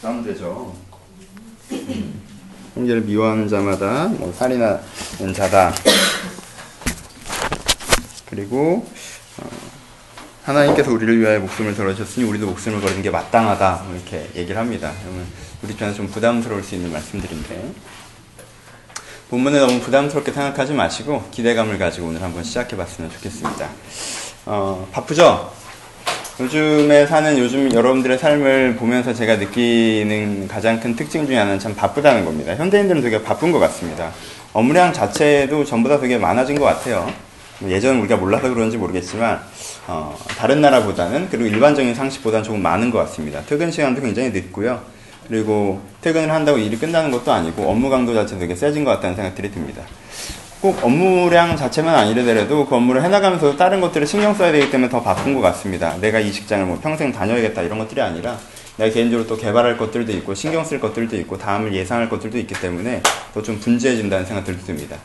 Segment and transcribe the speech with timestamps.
[0.00, 0.74] 부담되죠.
[2.74, 5.74] 형제를 미워하는 자마다 뭐 살인하는 자다.
[8.30, 8.86] 그리고
[9.38, 9.50] 어,
[10.44, 14.92] 하나님께서 우리를 위하여 목숨을 걸으셨으니 우리도 목숨을 걸는 게 마땅하다 뭐 이렇게 얘기를 합니다.
[15.02, 15.26] 그러면
[15.62, 17.72] 우리 입장에서 좀 부담스러울 수 있는 말씀들인데
[19.28, 23.68] 본문을 너무 부담스럽게 생각하지 마시고 기대감을 가지고 오늘 한번 시작해봤으면 좋겠습니다.
[24.46, 25.52] 어, 바쁘죠?
[26.40, 32.24] 요즘에 사는 요즘 여러분들의 삶을 보면서 제가 느끼는 가장 큰 특징 중에 하나는 참 바쁘다는
[32.24, 32.54] 겁니다.
[32.54, 34.10] 현대인들은 되게 바쁜 것 같습니다.
[34.54, 37.12] 업무량 자체도 전보다 되게 많아진 것 같아요.
[37.58, 39.38] 뭐 예전 우리가 몰라서 그런지 모르겠지만
[39.86, 43.42] 어, 다른 나라보다는 그리고 일반적인 상식보다는 조금 많은 것 같습니다.
[43.46, 44.80] 퇴근 시간도 굉장히 늦고요.
[45.28, 49.50] 그리고 퇴근을 한다고 일이 끝나는 것도 아니고 업무 강도 자체도 되게 세진 것 같다는 생각들이
[49.50, 49.82] 듭니다.
[50.60, 55.34] 꼭 업무량 자체만 아니더라도 그 업무를 해나가면서 다른 것들을 신경 써야 되기 때문에 더 바쁜
[55.34, 55.96] 것 같습니다.
[56.00, 58.38] 내가 이 직장을 뭐 평생 다녀야겠다 이런 것들이 아니라
[58.76, 63.02] 내가 개인적으로 또 개발할 것들도 있고 신경 쓸 것들도 있고 다음을 예상할 것들도 있기 때문에
[63.32, 64.96] 더 좀 분주해진다는 생각들도 듭니다.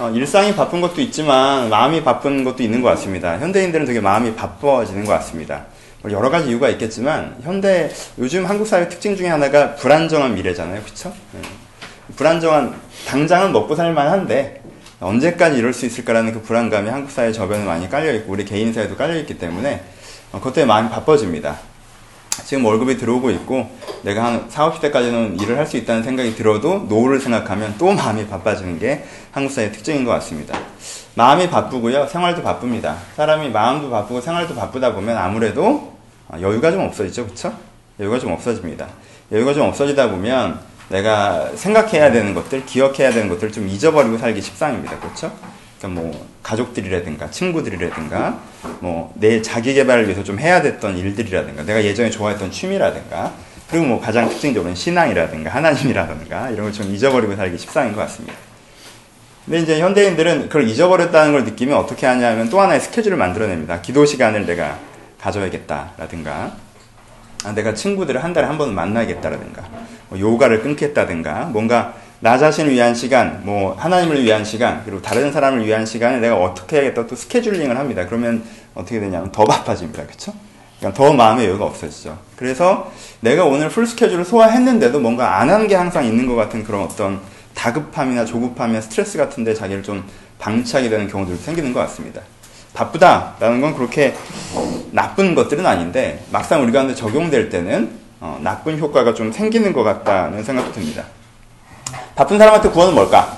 [0.00, 3.38] 어, 일상이 바쁜 것도 있지만 마음이 바쁜 것도 있는 것 같습니다.
[3.38, 5.66] 현대인들은 되게 마음이 바빠지는 것 같습니다.
[6.02, 11.12] 뭐 여러 가지 이유가 있겠지만 현대 요즘 한국 사회 특징 중에 하나가 불안정한 미래잖아요, 그렇죠?
[11.32, 11.42] 네.
[12.16, 12.74] 불안정한
[13.06, 14.59] 당장은 먹고 살만한데
[15.00, 18.96] 언제까지 이럴 수 있을까라는 그 불안감이 한국 사회 저변에 많이 깔려 있고 우리 개인 사회도
[18.96, 19.82] 깔려 있기 때문에
[20.32, 21.58] 어, 그것 때문에 마음이 바빠집니다.
[22.44, 23.68] 지금 월급이 들어오고 있고
[24.02, 28.78] 내가 한 4, 50대까지는 일을 할 수 있다는 생각이 들어도 노후를 생각하면 또 마음이 바빠지는
[28.78, 30.58] 게 한국 사회의 특징인 것 같습니다.
[31.14, 32.06] 마음이 바쁘고요.
[32.06, 32.96] 생활도 바쁩니다.
[33.16, 35.94] 사람이 마음도 바쁘고 생활도 바쁘다 보면 아무래도
[36.40, 37.26] 여유가 좀 없어지죠.
[37.26, 37.52] 그쵸?
[37.98, 38.86] 여유가 좀 없어집니다.
[39.32, 40.60] 여유가 좀 없어지다 보면
[40.90, 44.98] 내가 생각해야 되는 것들, 기억해야 되는 것들을 좀 잊어버리고 살기 십상입니다.
[44.98, 45.32] 그렇죠?
[45.78, 48.38] 그러니까 뭐 가족들이라든가 친구들이라든가
[48.80, 53.32] 뭐 내 자기 개발을 위해서 좀 해야 됐던 일들이라든가 내가 예전에 좋아했던 취미라든가
[53.70, 58.34] 그리고 뭐 가장 특징적으로는 신앙이라든가 하나님이라든가 이런 걸 좀 잊어버리고 살기 십상인 것 같습니다.
[59.44, 63.80] 근데 이제 현대인들은 그걸 잊어버렸다는 걸 느끼면 어떻게 하냐면 또 하나의 스케줄을 만들어냅니다.
[63.80, 64.78] 기도 시간을 내가
[65.20, 66.52] 가져야겠다라든가
[67.44, 69.79] 아, 내가 친구들을 한 달에 한 번은 만나겠다라든가 뭐
[70.18, 75.86] 요가를 끊겠다든가 뭔가 나 자신을 위한 시간, 뭐 하나님을 위한 시간, 그리고 다른 사람을 위한
[75.86, 78.04] 시간에 내가 어떻게 해야겠다 또 scheduling을 합니다.
[78.06, 78.42] 그러면
[78.74, 80.04] 어떻게 되냐면 더 바빠집니다.
[80.04, 80.32] 그렇죠?
[80.78, 82.18] 그러니까 더 마음의 여유가 없어지죠.
[82.36, 86.82] 그래서 내가 오늘 full 스케줄을 소화했는데도 뭔가 안 한 게 항상 있는 것 같은 그런
[86.82, 87.20] 어떤
[87.54, 90.04] 다급함이나 조급함이나 스트레스 같은데 자기를 좀
[90.38, 92.20] 방치하게 되는 경우들도 생기는 것 같습니다.
[92.74, 94.14] 바쁘다라는 건 그렇게
[94.92, 100.44] 나쁜 것들은 아닌데 막상 우리 가운데 적용될 때는 어, 나쁜 효과가 좀 생기는 것 같다는
[100.44, 101.04] 생각도 듭니다.
[102.14, 103.36] 바쁜 사람한테 구원은 뭘까?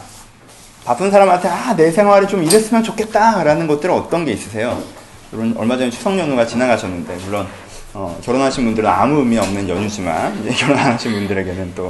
[0.85, 4.83] 바쁜 사람한테 아, 내 생활이 좀 이랬으면 좋겠다라는 것들은 어떤 게 있으세요?
[5.31, 7.47] 물론 얼마 전에 추석 연휴가 지나가셨는데 물론
[7.95, 11.89] 어, 결혼하신 분들은 아무 의미 없는 연휴지만 이제 결혼 안 하신 분들에게는 또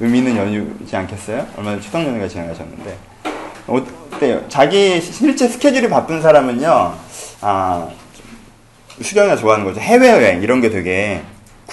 [0.00, 1.46] 의미 있는 연휴지 않겠어요?
[1.56, 2.96] 얼마 전에 추석 연휴가 지나가셨는데
[3.66, 4.42] 어때요?
[4.48, 6.94] 자기 실제 스케줄이 바쁜 사람은요,
[7.42, 7.88] 아,
[9.00, 9.80] 수경이가 좋아하는 거죠.
[9.80, 11.22] 해외여행 이런 게 되게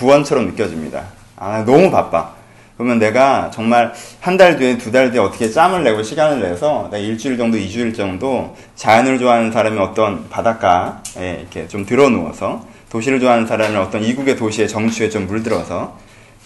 [0.03, 1.03] 구원처럼 느껴집니다.
[1.35, 2.31] 아, 너무 바빠.
[2.77, 6.97] 그러면 내가 정말 한 달 뒤에 두 달 뒤에 어떻게 짬을 내고 시간을 내서 내가
[6.97, 13.45] 일주일 정도, 이주일 정도 자연을 좋아하는 사람이 어떤 바닷가에 이렇게 좀 들어 누워서 도시를 좋아하는
[13.45, 15.97] 사람이 어떤 이국의 도시의 정취에 좀 물들어서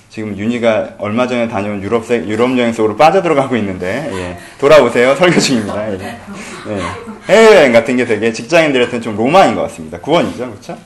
[0.09, 4.37] 지금 윤희가 얼마 전에 다녀온 유럽 유럽 여행 속으로 빠져들어가고 있는데 예.
[4.59, 5.91] 돌아오세요 설교 중입니다.
[5.93, 6.19] 예.
[6.69, 6.79] 예.
[7.31, 9.99] 해외여행 같은 게 되게 직장인들한테는 좀 로망인 것 같습니다.
[9.99, 10.77] 구원이죠, 그렇죠?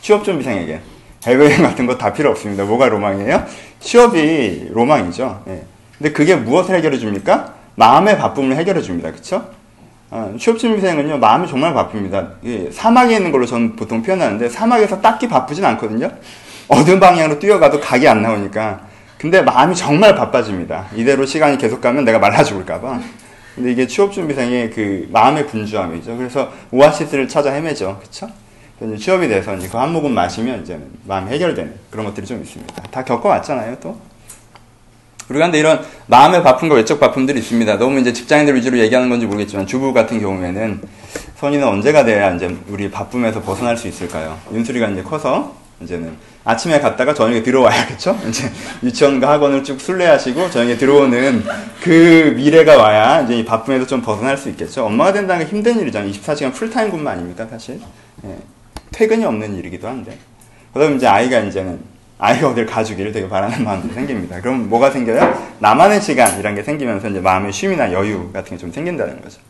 [0.00, 0.80] 취업 준비생에게
[1.26, 2.64] 해외여행 같은 거 다 필요 없습니다.
[2.64, 3.44] 뭐가 로망이에요?
[3.80, 5.42] 취업이 로망이죠.
[5.48, 5.62] 예.
[5.98, 7.54] 근데 그게 무엇을 해결해 줍니까?
[7.76, 9.10] 마음의 바쁨을 해결해 줍니다.
[9.10, 9.48] 그렇죠?
[10.10, 12.28] 어, 취업 준비생은요 마음이 정말 바쁩니다.
[12.44, 16.10] 예, 사막에 있는 걸로 저는 보통 표현하는데 사막에서 딱히 바쁘진 않거든요.
[16.68, 18.80] 어느 방향으로 뛰어가도 각이 안 나오니까.
[19.18, 20.86] 근데 마음이 정말 바빠집니다.
[20.94, 23.00] 이대로 시간이 계속 가면 내가 말라 죽을까봐.
[23.54, 26.16] 근데 이게 취업준비생의 그 마음의 분주함이죠.
[26.16, 28.00] 그래서 오아시스를 찾아 헤매죠.
[28.02, 28.28] 그쵸?
[28.98, 32.74] 취업이 돼서 이제 그 한 모금 마시면 이제 마음이 해결되는 그런 것들이 좀 있습니다.
[32.90, 33.96] 다 겪어왔잖아요, 또.
[35.30, 37.78] 우리가 근데 이런 마음의 바쁨과 외적 바쁨들이 있습니다.
[37.78, 40.82] 너무 이제 직장인들 위주로 얘기하는 건지 모르겠지만 주부 같은 경우에는
[41.36, 44.38] 선이는 언제가 돼야 이제 우리 바쁨에서 벗어날 수 있을까요?
[44.52, 48.18] 윤수리가 이제 커서 이제는 아침에 갔다가 저녁에 들어와야겠죠?
[48.28, 48.50] 이제
[48.82, 51.42] 유치원과 학원을 쭉 순례하시고 저녁에 들어오는
[51.82, 54.84] 그 미래가 와야 이제 이 바쁨에서 좀 벗어날 수 있겠죠?
[54.84, 56.10] 엄마가 된다는 게 힘든 일이잖아요.
[56.10, 57.80] 24시간 풀타임 근무 아닙니까, 사실?
[58.26, 58.36] 예.
[58.94, 60.16] 퇴근이 없는 일이기도 한데.
[60.72, 61.80] 그다음 이제 아이가 이제는
[62.18, 64.40] 아이가 어딜 가주기를 되게 바라는 마음이 생깁니다.
[64.40, 65.54] 그럼 뭐가 생겨요?
[65.58, 69.40] 나만의 시간이란 게 생기면서 이제 마음의 쉼이나 여유 같은 게 좀 생긴다는 거죠.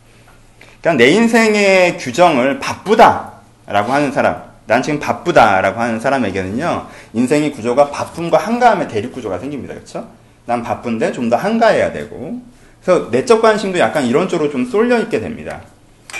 [0.81, 8.39] 그러니까 내 인생의 규정을 바쁘다라고 하는 사람, 난 지금 바쁘다라고 하는 사람에게는요, 인생의 구조가 바쁨과
[8.39, 9.75] 한가함의 대립 구조가 생깁니다.
[9.75, 10.09] 그렇죠?
[10.47, 12.41] 난 바쁜데 좀 더 한가해야 되고,
[12.83, 15.61] 그래서 내적 관심도 약간 이런 쪽으로 좀 쏠려 있게 됩니다.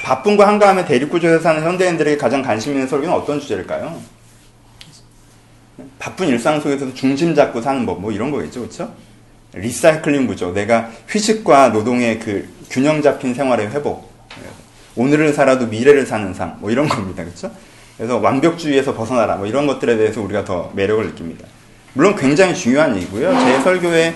[0.05, 3.99] 바쁨과 한가함의 대립 구조에서 사는 현대인들에게 가장 관심 있는 설교는 어떤 주제일까요?
[5.99, 8.93] 바쁜 일상 속에서 중심 잡고 사는 법, 뭐 이런 거겠죠, 그렇죠?
[9.55, 14.13] 리사이클링 구조, 내가 휴식과 노동의 그 균형 잡힌 생활의 회복,
[14.95, 17.51] 오늘을 살아도 미래를 사는 삶, 뭐 이런 겁니다, 그렇죠?
[17.97, 21.47] 그래서 완벽주의에서 벗어나라, 뭐 이런 것들에 대해서 우리가 더 매력을 느낍니다.
[21.95, 23.33] 물론 굉장히 중요한 얘기고요.
[23.33, 24.15] 제 설교의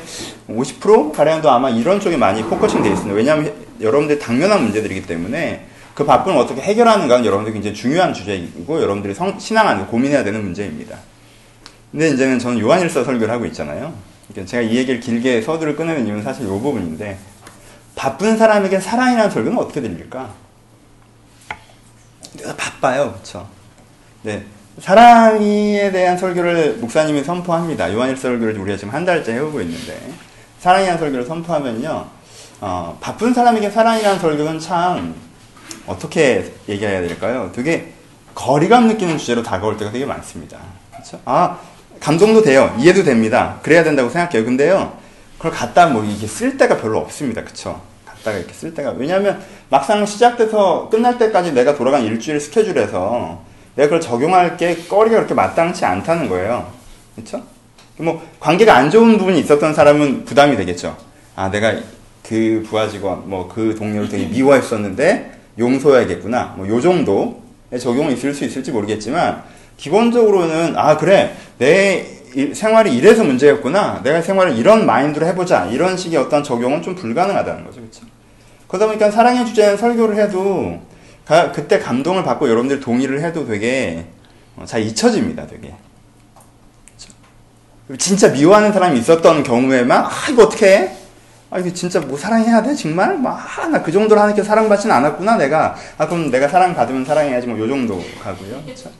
[0.50, 3.16] 50% 가량도 아마 이런 쪽에 많이 focusing 되어 있습니다.
[3.16, 5.64] 왜냐하면 여러분들이 당면한 문제들이기 때문에
[5.98, 10.96] 그 바쁨을 어떻게 해결하는가는 여러분들 굉장히 중요한 주제이고 여러분들이 성, 신앙 안에 고민해야 되는 문제입니다.
[11.90, 13.92] 근데 이제는 저는 요한일서 설교를 하고 있잖아요.
[14.28, 17.18] 그러니까 제가 이 얘기를 길게 서두를 끊는 이유는 사실 이 부분인데
[17.96, 20.30] 바쁜 사람에게 사랑이라는 설교는 어떻게 들릴까?
[22.34, 23.48] 내가 바빠요, 그렇죠?
[24.22, 24.44] 네,
[24.80, 27.92] 사랑에 대한 설교를 목사님이 선포합니다.
[27.92, 29.98] 요한일서 설교를 우리가 지금 한 달째 해오고 있는데
[30.60, 32.06] 사랑이라는 설교를 선포하면요,
[32.60, 35.27] 어, 바쁜 사람에게 사랑이라는 설교는 참
[35.88, 37.50] 어떻게 얘기해야 될까요?
[37.54, 37.92] 되게
[38.34, 40.58] 거리감 느끼는 주제로 다가올 때가 되게 많습니다.
[40.92, 41.20] 그렇죠?
[41.24, 41.58] 아
[42.00, 43.58] 감동도 돼요, 이해도 됩니다.
[43.62, 44.44] 그래야 된다고 생각해요.
[44.44, 44.92] 근데요,
[45.38, 47.42] 그걸 갖다 뭐 이게 쓸 데가 별로 없습니다.
[47.42, 47.80] 그렇죠?
[48.04, 53.42] 갖다가 이렇게 쓸 때가 왜냐하면 막상 시작돼서 끝날 때까지 내가 돌아간 일주일 스케줄에서
[53.74, 56.70] 내가 그걸 적용할 게 거리가 그렇게 마땅치 않다는 거예요.
[57.16, 57.42] 그렇죠?
[57.96, 60.96] 뭐 관계가 안 좋은 부분이 있었던 사람은 부담이 되겠죠.
[61.34, 61.74] 아 내가
[62.22, 66.54] 그 부하 직원 뭐 그 동료를 되게 미워했었는데 용서해야겠구나.
[66.56, 69.42] 뭐 요 정도의 적용이 있을 수 있을지 모르겠지만
[69.76, 72.06] 기본적으로는 아 그래 내
[72.54, 74.02] 생활이 이래서 문제였구나.
[74.02, 75.66] 내가 생활을 이런 마인드로 해보자.
[75.66, 77.80] 이런 식의 어떤 적용은 좀 불가능하다는 거죠.
[77.80, 78.02] 그렇죠?
[78.68, 80.80] 그러다 보니까 사랑의 주제는 설교를 해도
[81.24, 84.04] 가, 그때 감동을 받고 여러분들 동의를 해도 되게
[84.56, 85.46] 어, 잘 잊혀집니다.
[85.46, 85.74] 되게.
[87.98, 90.96] 진짜 미워하는 사람이 있었던 경우에만 아 이거 어떻게 해?
[91.50, 93.16] 아 이거 진짜 뭐 사랑해야 돼 정말?
[93.16, 95.74] 막나 그 정도로 하니까 사랑받지는 않았구나 내가.
[95.96, 98.62] 아 그럼 내가 사랑 받으면 사랑해야지 뭐 요 정도 가고요.
[98.64, 98.90] 그렇죠?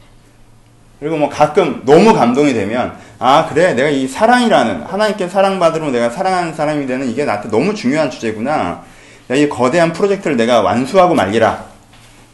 [0.99, 6.55] 그리고 뭐 가끔 너무 감동이 되면 아 그래 내가 이 사랑이라는 하나님께 사랑받으러 내가 사랑하는
[6.55, 8.83] 사람이 되는 이게 나한테 너무 중요한 주제구나.
[9.31, 11.65] 이 거대한 프로젝트를 내가 완수하고 말기라.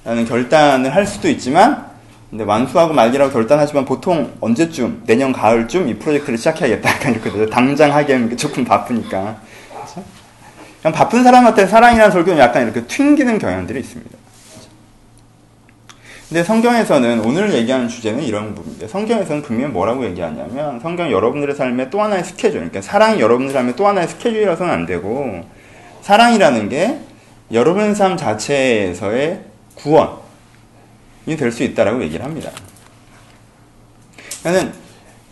[0.04, 1.86] 라는 결단을 할 수도 있지만,
[2.30, 6.88] 근데 완수하고 말기라고 결단하지만 보통 언제쯤, 내년 가을쯤 이 프로젝트를 시작해야겠다.
[6.94, 7.50] 약간 이렇게 되죠.
[7.50, 9.36] 당장 하기에는 조금 바쁘니까.
[10.84, 14.18] 그냥 바쁜 사람한테 사랑이라는 설교는 약간 이렇게 튕기는 경향들이 있습니다.
[16.28, 22.02] 근데 성경에서는 오늘 얘기하는 주제는 이런 부분인데 성경에서는 분명히 뭐라고 얘기하냐면 성경 여러분들의 삶의 또
[22.02, 25.46] 하나의 스케줄, 그러니까 사랑이 여러분들의 삶의 또 하나의 스케줄이라서는 안 되고
[26.02, 26.98] 사랑이라는 게
[27.52, 29.40] 여러분 삶 자체에서의
[29.76, 30.18] 구원이
[31.38, 32.50] 될 수 있다라고 얘기를 합니다.
[34.42, 34.70] 나는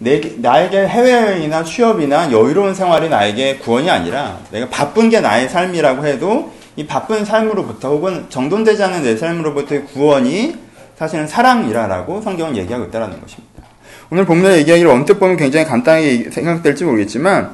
[0.02, 6.52] 내, 나에게 해외여행이나 취업이나 여유로운 생활이 나에게 구원이 아니라 내가 바쁜 게 나의 삶이라고 해도
[6.74, 10.56] 이 바쁜 삶으로부터 혹은 정돈되지 않은 내 삶으로부터의 구원이
[10.96, 13.62] 사실은 사랑이라라고 성경은 얘기하고 있다는 것입니다.
[14.10, 17.52] 오늘 본문의 얘기하기를 언뜻 보면 굉장히 간단하게 생각될지 모르겠지만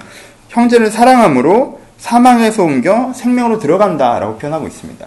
[0.49, 5.07] 형제를 사랑함으로 사망에서 옮겨 생명으로 들어간다라고 표현하고 있습니다.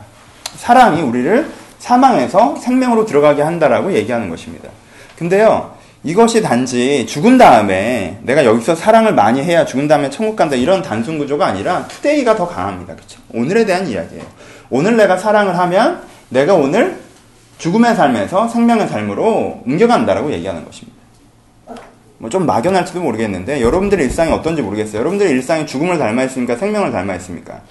[0.57, 1.49] 사랑이 우리를
[1.79, 4.69] 사망에서 생명으로 들어가게 한다라고 얘기하는 것입니다.
[5.17, 10.81] 근데요, 이것이 단지 죽은 다음에 내가 여기서 사랑을 많이 해야 죽은 다음에 천국 간다 이런
[10.81, 12.95] 단순 구조가 아니라 투데이가 더 강합니다.
[12.95, 13.19] 그렇죠?
[13.33, 14.23] 오늘에 대한 이야기예요.
[14.71, 16.99] 오늘 내가 사랑을 하면 내가 오늘
[17.59, 20.99] 죽음의 삶에서 생명의 삶으로 옮겨간다라고 얘기하는 것입니다.
[22.17, 24.99] 뭐 좀 막연할지도 모르겠는데 여러분들의 일상이 어떤지 모르겠어요.
[24.99, 26.55] 여러분들의 일상이 죽음을 닮아 있습니까?
[26.55, 27.61] 생명을 닮아 있습니까?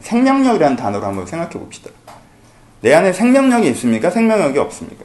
[0.00, 1.90] 생명력이라는 단어로 한번 생각해 봅시다.
[2.80, 4.10] 내 안에 생명력이 있습니까?
[4.10, 5.04] 생명력이 없습니까?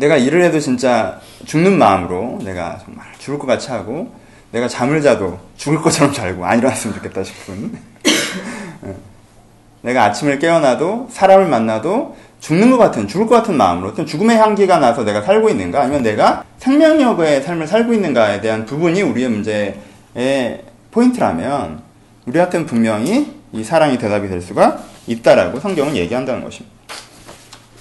[0.00, 4.10] 내가 일을 해도 진짜 죽는 마음으로 내가 정말 죽을 것 같이 하고
[4.50, 7.78] 내가 잠을 자도 죽을 것처럼 잘고 안 일어났으면 좋겠다 싶은.
[9.82, 15.04] 내가 아침을 깨어나도 사람을 만나도 죽는 것 같은, 죽을 것 같은 마음으로, 죽음의 향기가 나서
[15.04, 21.82] 내가 살고 있는가, 아니면 내가 생명력의 삶을 살고 있는가에 대한 부분이 우리의 문제의 포인트라면,
[22.26, 26.79] 우리한테는 분명히 이 사랑이 대답이 될 수가 있다라고 성경은 얘기한다는 것입니다.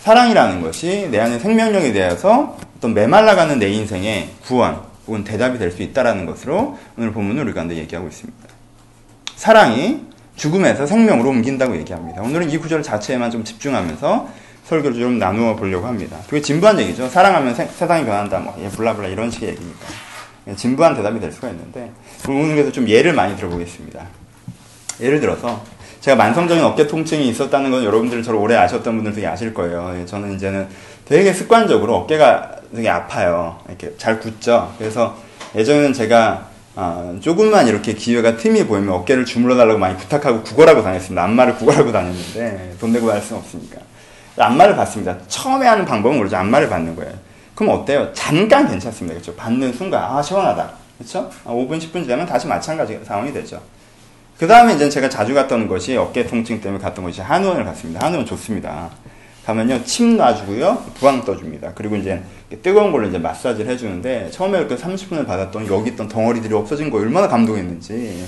[0.09, 5.83] 사랑이라는 것이 내 안에 생명력에 대해서 어떤 메말라가는 내 인생의 구원 혹은 대답이 될 수
[5.83, 8.39] 있다라는 것으로 오늘 본문을 우리 가운데 얘기하고 있습니다.
[9.35, 10.01] 사랑이
[10.35, 12.23] 죽음에서 생명으로 옮긴다고 얘기합니다.
[12.23, 14.29] 오늘은 이 구절 자체에만 좀 집중하면서
[14.65, 16.17] 설교를 좀 나누어 보려고 합니다.
[16.25, 17.07] 그게 진부한 얘기죠.
[17.07, 19.85] 사랑하면 세, 상이 변한다, 뭐, 예, 블라블라 이런 식의 얘기니까.
[20.47, 21.91] 예, 진부한 대답이 될 수가 있는데,
[22.27, 24.07] 오늘 그래서 좀 예를 많이 들어보겠습니다.
[25.01, 25.63] 예를 들어서,
[26.01, 29.95] 제가 만성적인 어깨 통증이 있었다는 건 여러분들 저를 오래 아셨던 분들 되게 아실 거예요.
[29.99, 30.67] 예, 저는 이제는
[31.05, 33.59] 되게 습관적으로 어깨가 되게 아파요.
[33.67, 34.73] 이렇게 잘 굳죠.
[34.77, 35.17] 그래서
[35.55, 41.23] 예전에는 제가 아, 조금만 이렇게 기회가 틈이 보이면 어깨를 주물러 달라고 많이 부탁하고 구걸하고 다녔습니다.
[41.23, 43.79] 안마를 구걸하고 다녔는데 돈 내고 할 수는 없으니까.
[44.37, 45.17] 안마를 받습니다.
[45.27, 46.37] 처음에 하는 방법은 모르죠.
[46.37, 47.11] 안마를 받는 거예요.
[47.55, 48.09] 그럼 어때요?
[48.13, 49.15] 잠깐 괜찮습니다.
[49.19, 49.35] 그렇죠?
[49.35, 50.71] 받는 순간 아 시원하다.
[50.97, 51.29] 그렇죠?
[51.43, 53.59] 아, 5분 10분 지나면 다시 마찬가지 상황이 되죠.
[54.39, 58.05] 그 다음에 이제 제가 자주 갔던 것이 어깨 통증 때문에 갔던 것이 한의원을 갔습니다.
[58.05, 58.89] 한의원 좋습니다.
[59.45, 61.73] 가면요 침 놔주고요 부항 떠줍니다.
[61.75, 62.21] 그리고 이제
[62.63, 67.27] 뜨거운 걸로 이제 마사지를 해주는데 처음에 이렇게 30분을 받았더니 여기 있던 덩어리들이 없어진 거 얼마나
[67.27, 68.25] 감동했는지.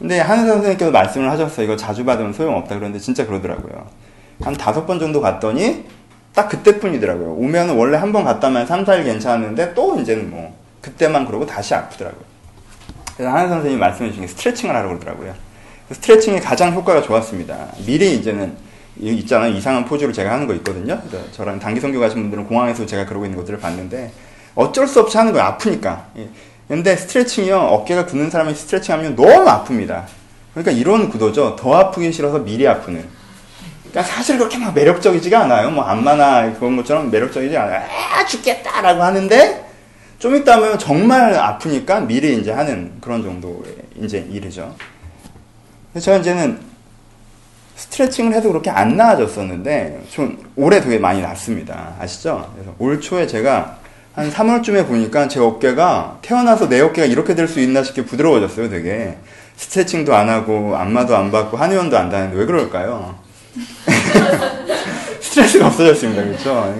[0.00, 1.66] 근데 한의사 선생님께서 말씀을 하셨어요.
[1.66, 3.86] 이거 자주 받으면 소용없다 그러는데 진짜 그러더라고요.
[4.40, 5.84] 한 다섯 번 정도 갔더니
[6.34, 7.34] 딱 그때뿐이더라고요.
[7.34, 12.31] 오면 원래 한 번 갔다면 3, 4일 괜찮았는데 또 이제는 뭐 그때만 그러고 다시 아프더라고요.
[13.22, 15.32] 그래서 한의 선생님이 말씀해 주신 게 스트레칭을 하라고 그러더라고요.
[15.92, 17.68] 스트레칭이 가장 효과가 좋았습니다.
[17.86, 18.56] 미리 이제는
[18.98, 19.52] 있잖아요.
[19.52, 21.00] 이상한 포즈로 제가 하는 거 있거든요.
[21.30, 24.10] 저랑 단기 선교 가신 분들은 공항에서 제가 그러고 있는 것들을 봤는데
[24.56, 25.46] 어쩔 수 없이 하는 거예요.
[25.46, 26.06] 아프니까.
[26.18, 26.28] 예.
[26.66, 27.58] 근데 스트레칭이요.
[27.58, 30.02] 어깨가 굳는 사람이 스트레칭 하면 너무 아픕니다.
[30.54, 31.54] 그러니까 이런 구도죠.
[31.54, 33.06] 더 아프기 싫어서 미리 아프는.
[33.88, 35.70] 그러니까 사실 그렇게 막 매력적이지가 않아요.
[35.70, 37.84] 뭐 안마나 그런 것처럼 매력적이지 않아요.
[38.16, 39.61] 아 죽겠다라고 하는데
[40.22, 44.72] 좀 있다 하면 정말 아프니까 미리 이제 하는 그런 정도의 이제 일이죠.
[46.00, 46.60] 저는 이제는
[47.74, 51.96] 스트레칭을 해도 그렇게 안 나아졌었는데 좀 올해 되게 많이 났습니다.
[51.98, 52.48] 아시죠?
[52.54, 53.78] 그래서 올 초에 제가
[54.14, 59.18] 한 3월쯤에 보니까 제 어깨가 태어나서 내 어깨가 이렇게 될 수 있나 싶게 부드러워졌어요, 되게.
[59.56, 63.18] 스트레칭도 안 하고 안마도 안 받고 한의원도 안 다니는데 왜 그럴까요?
[65.20, 66.22] 스트레스가 없어졌습니다.
[66.22, 66.72] 그렇죠?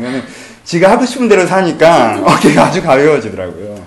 [0.65, 3.83] 지가 하고 싶은 대로 사니까 어깨가 아주 가벼워지더라고요.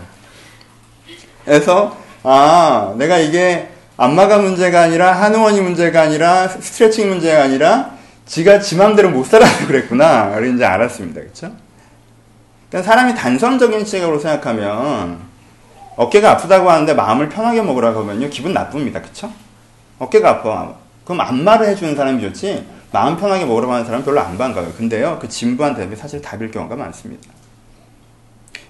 [1.45, 7.91] 그래서 아 내가 이게 안마가 문제가 아니라 한의원이 문제가 아니라 스트레칭 문제가 아니라
[8.25, 10.37] 지가 지 맘대로 못 살아서 그랬구나.
[10.39, 11.21] 이제 알았습니다.
[11.21, 11.51] 그렇죠?
[12.69, 15.19] 그러니까 사람이 단선적인 시각으로 생각하면
[15.95, 19.01] 어깨가 아프다고 하는데 마음을 편하게 먹으라고 하면요 기분 나쁩니다.
[19.01, 19.31] 그렇죠?
[19.99, 20.73] 어깨가 아파.
[21.05, 22.65] 그럼 안마를 해주는 사람이 좋지
[22.95, 24.71] 마음 편하게 먹으러 가는 사람은 별로 안 반가워요.
[24.71, 27.29] 근데요, 그 진부한 대답이 사실 답일 경우가 많습니다.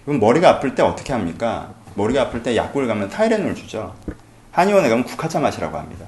[0.03, 1.75] 그럼 머리가 아플 때 어떻게 합니까?
[1.93, 3.93] 머리가 아플 때 약국을 가면 타이레놀 주죠.
[4.51, 6.07] 한의원에 가면 국화차 마시라고 합니다.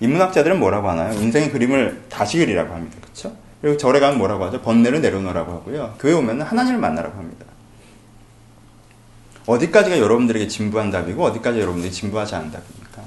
[0.00, 1.12] 인문학자들은 뭐라고 하나요?
[1.12, 2.96] 인생의 그림을 다시 그리라고 합니다.
[2.98, 3.36] 그렇죠?
[3.60, 4.62] 그리고 절에 가면 뭐라고 하죠?
[4.62, 5.96] 번뇌를 내려놓으라고 하고요.
[6.00, 7.44] 교회 오면 하나님을 만나라고 합니다.
[9.44, 13.02] 어디까지가 여러분들에게 진부한 답이고 어디까지 여러분들이 진부하지 않은 답입니까?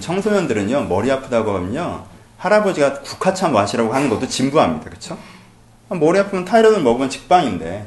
[0.00, 2.11] 청소년들은요 머리 아프다고 하면요
[2.42, 4.90] 할아버지가 국화차 마시라고 하는 것도 진부합니다.
[4.90, 5.16] 그쵸?
[5.88, 7.86] 머리 아프면 타이레놀 먹으면 직방인데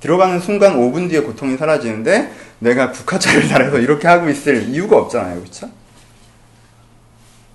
[0.00, 5.40] 들어가는 순간 5분 뒤에 고통이 사라지는데 내가 국화차를 달아서 이렇게 하고 있을 이유가 없잖아요.
[5.42, 5.68] 그쵸?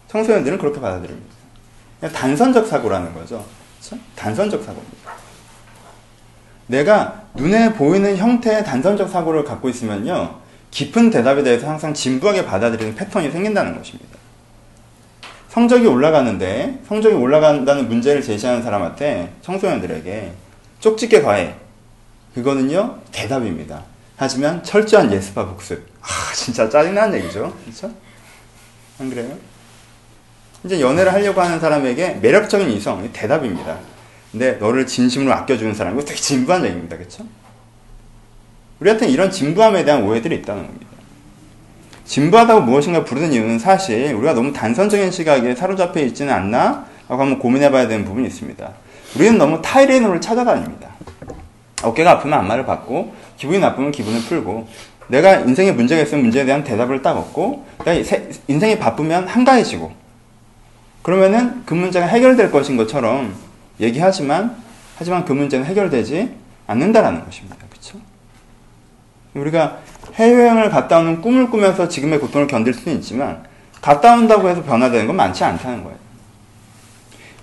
[0.07, 1.29] 청소년들은 그렇게 받아들입니다.
[2.13, 3.45] 단선적 사고라는 거죠.
[3.77, 3.97] 그쵸?
[4.15, 5.11] 단선적 사고입니다.
[6.67, 10.39] 내가 눈에 보이는 형태의 단선적 사고를 갖고 있으면요.
[10.71, 14.18] 깊은 대답에 대해서 항상 진부하게 받아들이는 패턴이 생긴다는 것입니다.
[15.49, 20.31] 성적이 올라가는데 성적이 올라간다는 문제를 제시하는 사람한테 청소년들에게
[20.79, 21.55] 쪽집게 과외
[22.35, 23.83] 그거는요 대답입니다.
[24.15, 27.91] 하지만 철저한 예습과 복습 아 진짜 짜증나는 얘기죠 그렇죠?
[28.99, 29.35] 안 그래요?
[30.63, 33.79] 이제 연애를 하려고 하는 사람에게 매력적인 이성 대답입니다.
[34.31, 36.95] 근데 너를 진심으로 아껴주는 사람 이거 되게 진부한 얘기입니다.
[36.95, 37.25] 그렇죠?
[38.79, 40.88] 우리한테 이런 진부함에 대한 오해들이 있다는 겁니다.
[42.09, 46.87] 진부하다고 무엇인가 부르는 이유는 사실 우리가 너무 단선적인 시각에 사로잡혀 있지는 않나?
[47.07, 48.67] 라고 한번 고민해 봐야 되는 부분이 있습니다.
[49.15, 50.89] 우리는 너무 타이레놀을 찾아다닙니다.
[51.83, 54.67] 어깨가 아프면 안마를 받고, 기분이 나쁘면 기분을 풀고,
[55.07, 57.67] 내가 인생에 문제가 있으면 문제에 대한 대답을 딱 얻고,
[58.47, 59.91] 인생이 바쁘면 한가해지고,
[61.03, 63.35] 그러면은 그 문제가 해결될 것인 것처럼
[63.79, 64.57] 얘기하지만,
[64.97, 66.31] 하지만 그 문제는 해결되지
[66.65, 67.55] 않는다라는 것입니다.
[67.69, 67.99] 그쵸?
[69.35, 69.77] 우리가
[70.15, 73.43] 해외여행을 갔다 오는 꿈을 꾸면서 지금의 고통을 견딜 수는 있지만
[73.81, 75.97] 갔다 온다고 해서 변화되는 건 많지 않다는 거예요.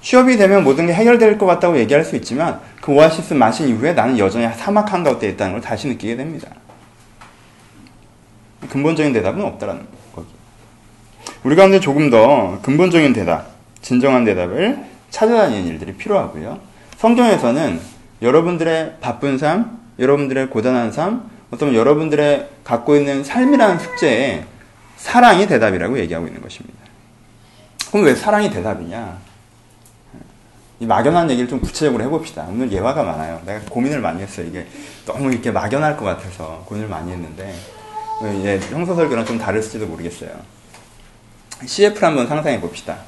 [0.00, 4.18] 취업이 되면 모든 게 해결될 것 같다고 얘기할 수 있지만 그 오아시스 마신 이후에 나는
[4.18, 6.48] 여전히 사막 한가운데 있다는 걸 다시 느끼게 됩니다.
[8.70, 10.28] 근본적인 대답은 없다라는 거기.
[11.42, 13.48] 우리 가운데 조금 더 근본적인 대답,
[13.82, 14.78] 진정한 대답을
[15.10, 16.58] 찾아다니는 일들이 필요하고요.
[16.98, 17.80] 성경에서는
[18.22, 24.44] 여러분들의 바쁜 삶, 여러분들의 고단한 삶, 어쩌면 여러분들의 갖고 있는 삶이라는 숙제에
[24.96, 26.78] 사랑이 대답이라고 얘기하고 있는 것입니다.
[27.90, 29.18] 그럼 왜 사랑이 대답이냐?
[30.78, 32.46] 이 막연한 얘기를 좀 구체적으로 해봅시다.
[32.50, 33.40] 오늘 예화가 많아요.
[33.46, 34.46] 내가 고민을 많이 했어요.
[34.46, 34.66] 이게
[35.06, 37.54] 너무 이렇게 막연할 것 같아서 고민을 많이 했는데,
[38.44, 40.30] 예, 형소설교랑 좀 다를지도 모르겠어요.
[41.64, 42.98] CF를 한번 상상해 봅시다.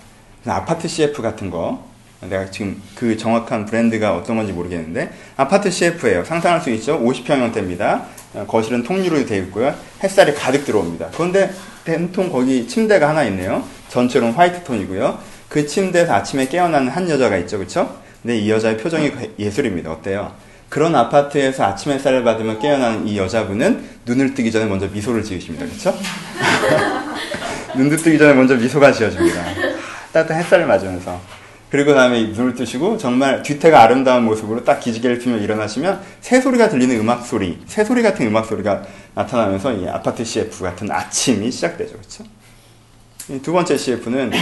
[0.47, 1.85] 아파트 CF 같은 거,
[2.21, 6.25] 내가 지금 그 정확한 브랜드가 어떤 건지 모르겠는데 아파트 CF예요.
[6.25, 6.99] 상상할 수 있죠?
[7.01, 8.05] 50평형대입니다.
[8.47, 9.75] 거실은 통유리로 되어 있고요.
[10.03, 11.09] 햇살이 가득 들어옵니다.
[11.15, 11.51] 그런데
[11.85, 13.65] 된통 거기 침대가 하나 있네요.
[13.89, 15.19] 전체로는 화이트 톤이고요.
[15.49, 17.59] 그 침대에서 아침에 깨어나는 한 여자가 있죠.
[17.59, 17.97] 그렇죠?
[18.23, 19.91] 근데 이 여자의 표정이 예술입니다.
[19.91, 20.33] 어때요?
[20.69, 25.65] 그런 아파트에서 아침 햇살을 받으며 깨어나는 이 여자분은 눈을 뜨기 전에 먼저 미소를 지으십니다.
[25.65, 25.95] 그렇죠?
[27.75, 29.45] 눈을 뜨기 전에 먼저 미소가 지어집니다.
[30.13, 31.38] 따뜻한 햇살을 맞으면서.
[31.71, 37.27] 그리고 다음에 눈을 뜨시고 정말 뒤태가 아름다운 모습으로 딱 기지개를 피며 일어나시면 새소리가 들리는 음악
[37.27, 38.83] 소리, 새소리 같은 음악 소리가
[39.15, 41.97] 나타나면서 이 아파트 CF 같은 아침이 시작되죠.
[41.97, 42.25] 그렇죠?
[43.43, 44.33] 두 번째 CF는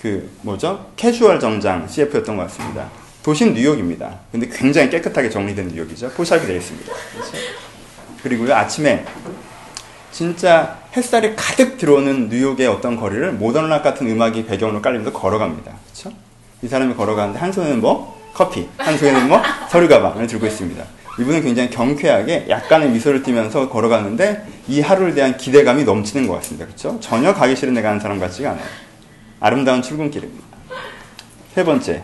[0.00, 0.90] 그 뭐죠?
[0.96, 2.90] 캐주얼 정장 CF였던 것 같습니다.
[3.22, 4.20] 도시는 뉴욕입니다.
[4.30, 6.10] 근데 굉장히 깨끗하게 정리된 뉴욕이죠.
[6.10, 6.92] 포샵이 되어 있습니다.
[7.12, 7.32] 그렇죠?
[8.22, 9.04] 그리고요 아침에
[10.12, 15.72] 진짜 햇살이 가득 들어오는 뉴욕의 어떤 거리를 modern rock 같은 음악이 배경으로 깔리면서 걸어갑니다.
[15.84, 16.25] 그렇죠?
[16.66, 20.84] 이 사람이 걸어가는데 한 손에는 뭐 커피, 한 손에는 뭐 서류 가방을 들고 있습니다.
[21.20, 26.66] 이분은 굉장히 경쾌하게 약간의 미소를 띠면서 걸어가는데 이 하루에 대한 기대감이 넘치는 것 같습니다.
[26.66, 26.98] 그렇죠?
[27.00, 28.66] 전혀 가기 싫은 데 가는 사람 같지가 않아요.
[29.38, 30.44] 아름다운 출근길입니다.
[31.54, 32.02] 세 번째,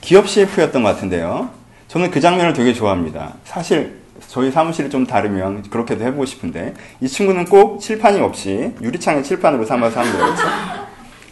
[0.00, 1.50] 기업 CF였던 것 같은데요.
[1.86, 3.34] 저는 그 장면을 되게 좋아합니다.
[3.44, 9.64] 사실 저희 사무실이 좀 다르면 그렇게도 해보고 싶은데 이 친구는 꼭 칠판이 없이 유리창을 칠판으로
[9.64, 10.24] 삼아서 합니다.
[10.24, 10.42] 그렇죠?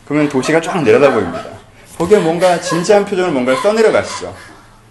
[0.07, 1.58] 그러면 도시가 쫙 내려다 보입니다.
[1.99, 4.35] 거기에 뭔가 진지한 표정을 뭔가를 써내려 가시죠.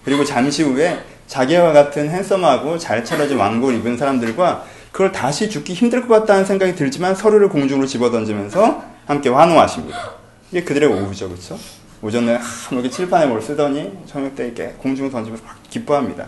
[0.04, 6.06] 그리고 잠시 후에 자기와 같은 핸섬하고 잘 차려진 왕복을 입은 사람들과 그걸 다시 죽기 힘들
[6.06, 10.12] 것 같다는 생각이 들지만 서류를 공중으로 집어던지면서 함께 환호하십니다.
[10.52, 11.58] 이게 그들의 오후죠, 그렇죠?
[12.02, 16.28] 오전에 하, 뭐 이렇게 칠판에 뭘 쓰더니 저녁 때 이렇게 공중으로 던지면서 막 기뻐합니다.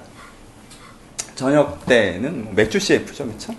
[1.36, 3.54] 저녁 때는 뭐 맥주 CF죠, 그렇죠?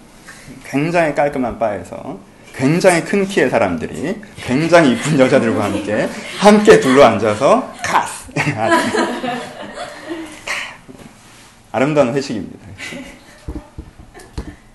[0.65, 2.19] 굉장히 깔끔한 바에서
[2.55, 8.25] 굉장히 큰 키의 사람들이 굉장히 이쁜 여자들과 함께 함께 둘러 앉아서 카스
[11.73, 12.59] 아름다운 회식입니다.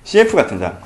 [0.04, 0.80] CF 같은 자.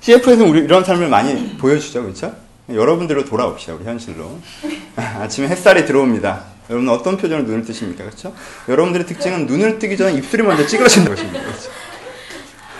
[0.00, 2.36] CF에서 우리 이런 삶을 많이 보여주죠, 그렇죠?
[2.68, 4.38] 여러분들로 돌아옵시다, 우리 현실로.
[4.96, 6.44] 아침에 햇살이 들어옵니다.
[6.70, 8.34] 여러분 어떤 표정으로 눈을 뜨십니까, 그렇죠?
[8.68, 11.70] 여러분들의 특징은 눈을 뜨기 전에 입술이 먼저 찌그러지는 것입니다, 그렇죠?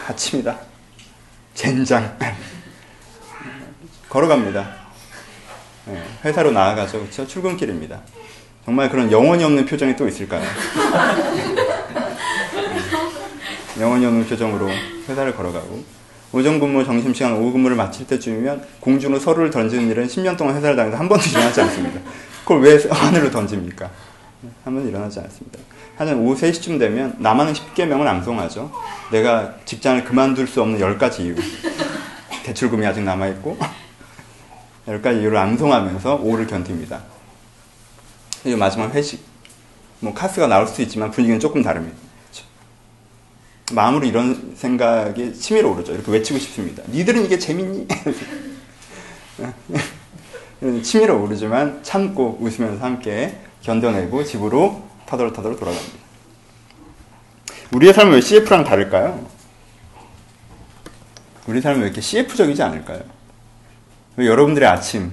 [0.08, 0.73] 아침이다.
[1.54, 2.16] 젠장.
[4.08, 4.84] 걸어갑니다.
[5.86, 7.00] 네, 회사로 나아가죠.
[7.00, 7.26] 그렇죠?
[7.26, 8.00] 출근길입니다.
[8.64, 10.42] 정말 그런 영혼이 없는 표정이 또 있을까요?
[13.78, 14.68] 영혼이 없는 표정으로
[15.08, 15.84] 회사를 걸어가고
[16.32, 20.96] 오전 근무, 점심시간, 오후 근무를 마칠 때쯤이면 공중으로 서류를 던지는 일은 10년 동안 회사를 다녀서
[20.96, 22.00] 한 번도 일어나지 않습니다.
[22.42, 23.90] 그걸 왜 하늘로 던집니까?
[24.64, 25.58] 한 번도 일어나지 않습니다.
[25.96, 28.72] 하는 오후 3시쯤 되면 나만의 10개명을 암송하죠.
[29.12, 31.34] 내가 직장을 그만둘 수 없는 10가지 이유.
[32.44, 33.56] 대출금이 아직 남아있고
[34.86, 37.02] 10가지 이유를 암송하면서 오후를 견딥니다.
[38.42, 39.22] 그리고 마지막 회식.
[40.00, 41.96] 뭐 카스가 나올 수도 있지만 분위기는 조금 다릅니다.
[42.24, 42.44] 그렇죠?
[43.72, 45.94] 마음으로 이런 생각이 치밀어 오르죠.
[45.94, 46.82] 이렇게 외치고 싶습니다.
[46.88, 47.88] 니들은 이게 재밌니?
[50.82, 55.98] 치밀어 오르지만 참고 웃으면서 함께 견뎌내고 집으로 터덜터덜 돌아갑니다.
[57.72, 59.26] 우리의 삶은 왜 CF랑 다를까요?
[61.46, 63.00] 우리 삶은 왜 이렇게 CF적이지 않을까요?
[64.16, 65.12] 왜 여러분들의 아침,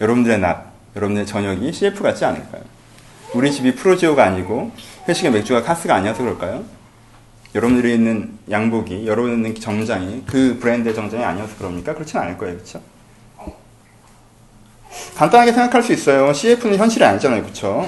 [0.00, 2.62] 여러분들의 낮, 여러분들의 저녁이 CF 같지 않을까요?
[3.34, 4.72] 우리 집이 프로지오가 아니고
[5.08, 6.64] 회식의 맥주가 카스가 아니어서 그럴까요?
[7.54, 11.94] 여러분들이 있는 양복이, 여러분이 있는 정장이 그 브랜드의 정장이 아니어서 그럽니까?
[11.94, 12.56] 그렇진 않을 거예요.
[12.56, 12.80] 그렇죠?
[15.16, 16.32] 간단하게 생각할 수 있어요.
[16.32, 17.42] CF는 현실이 아니잖아요.
[17.42, 17.86] 그렇죠?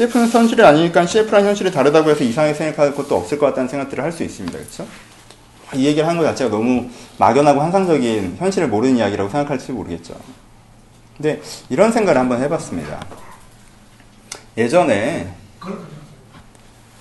[0.00, 4.10] CF는 현실이 아니니까 CF랑 현실이 다르다고 해서 이상하게 생각할 것도 없을 것 같다는 생각들을 할
[4.12, 4.56] 수 있습니다.
[4.58, 4.86] 그렇죠?
[5.74, 10.14] 이 얘기를 하는 것 자체가 너무 막연하고 환상적인 현실을 모르는 이야기라고 생각할지 모르겠죠.
[11.16, 13.04] 근데 이런 생각을 한번 해봤습니다.
[14.56, 15.34] 예전에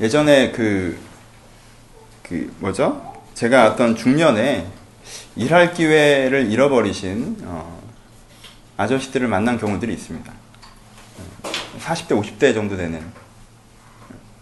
[0.02, 1.00] 예전에 그,
[2.22, 3.16] 그 뭐죠?
[3.34, 4.68] 제가 어떤 중년에
[5.38, 7.82] 일할 기회를 잃어버리신 어,
[8.76, 10.39] 아저씨들을 만난 경우들이 있습니다.
[11.80, 13.02] 40대, 50대 정도 되는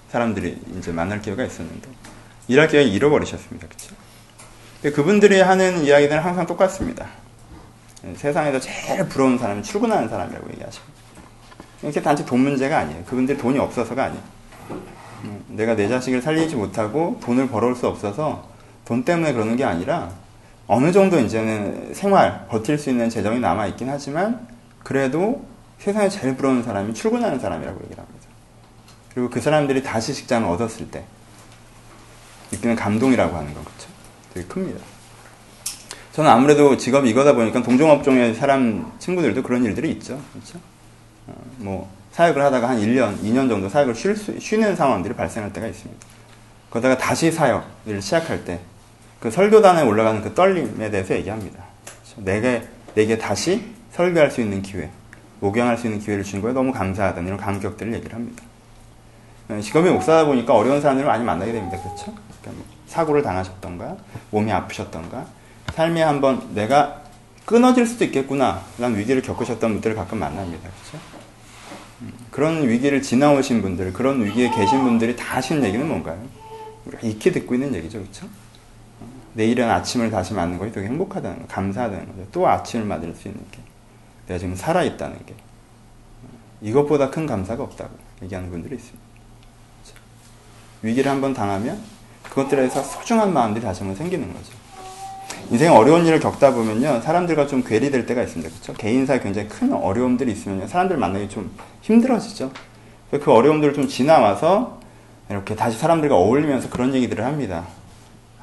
[0.09, 1.89] 사람들이 이제 만날 기회가 있었는데
[2.47, 3.67] 일할 기회를 잃어버리셨습니다.
[3.67, 3.95] 그렇죠?
[4.95, 7.07] 그분들이 하는 이야기들은 항상 똑같습니다.
[8.15, 10.93] 세상에서 제일 부러운 사람은 출근하는 사람이라고 얘기하십니다.
[11.83, 13.03] 이게 단지 돈 문제가 아니에요.
[13.05, 14.23] 그분들이 돈이 없어서가 아니에요.
[15.23, 18.49] 음, 내가 내 자식을 살리지 못하고 돈을 벌어올 수 없어서
[18.85, 20.11] 돈 때문에 그러는 게 아니라
[20.67, 24.47] 어느 정도 이제는 생활, 버틸 수 있는 재정이 남아있긴 하지만
[24.83, 25.45] 그래도
[25.79, 28.27] 세상에 제일 부러운 사람이 출근하는 사람이라고 얘기를 합니다.
[29.13, 31.03] 그리고 그 사람들이 다시 직장을 얻었을 때
[32.51, 33.87] 느끼는 감동이라고 하는 거 그렇죠?
[34.33, 34.83] 되게 큽니다.
[36.13, 40.19] 저는 아무래도 직업이 이거다 보니까 동종업종의 사람 친구들도 그런 일들이 있죠.
[40.33, 40.59] 그렇죠?
[41.27, 45.67] 어, 뭐 사역을 하다가 한 1년, 2년 정도 사역을 쉴 수, 쉬는 상황들이 발생할 때가
[45.67, 46.05] 있습니다.
[46.69, 48.59] 그러다가 다시 사역을 시작할 때
[49.19, 51.63] 그 설교단에 올라가는 그 떨림에 대해서 얘기합니다.
[51.83, 52.21] 그렇죠?
[52.23, 54.89] 내게 내게 다시 설교할 수 있는 기회,
[55.39, 58.43] 목양할 수 있는 기회를 준 거에 너무 감사하다 이런 감격들을 얘기를 합니다.
[59.47, 61.77] 네, 직업이 목사다 보니까 어려운 사람들을 많이 만나게 됩니다.
[61.81, 62.13] 그렇죠?
[62.41, 63.97] 그러니까 뭐 사고를 당하셨던가,
[64.31, 65.25] 몸이 아프셨던가,
[65.73, 67.01] 삶에 한번 내가
[67.45, 70.69] 끊어질 수도 있겠구나 라는 위기를 겪으셨던 분들을 가끔 만납니다.
[70.69, 71.05] 그렇죠?
[72.01, 76.21] 음, 그런 위기를 지나오신 분들, 그런 위기에 계신 분들이 다 하시는 얘기는 뭔가요?
[76.85, 77.99] 우리가 익히 듣고 있는 얘기죠.
[77.99, 78.27] 그렇죠?
[79.33, 82.27] 내일은 아침을 다시 맞는 것이 되게 행복하다는 거, 감사하다는 거죠.
[82.31, 83.59] 또 아침을 맞을 수 있는 게.
[84.27, 85.33] 내가 지금 살아있다는 게.
[86.61, 87.91] 이것보다 큰 감사가 없다고
[88.23, 89.05] 얘기하는 분들이 있습니다.
[89.83, 90.01] 그렇죠?
[90.81, 91.79] 위기를 한번 당하면
[92.23, 94.53] 그것들에서 소중한 마음들이 다시 한번 생기는 거죠.
[95.49, 98.49] 인생 어려운 일을 겪다 보면요, 사람들과 좀 괴리될 때가 있습니다.
[98.49, 98.73] 그렇죠?
[98.73, 102.51] 개인사에 굉장히 큰 어려움들이 있으면 사람들 만나기 좀 힘들어지죠.
[103.11, 104.79] 그 어려움들을 좀 지나와서
[105.29, 107.65] 이렇게 다시 사람들과 어울리면서 그런 얘기들을 합니다.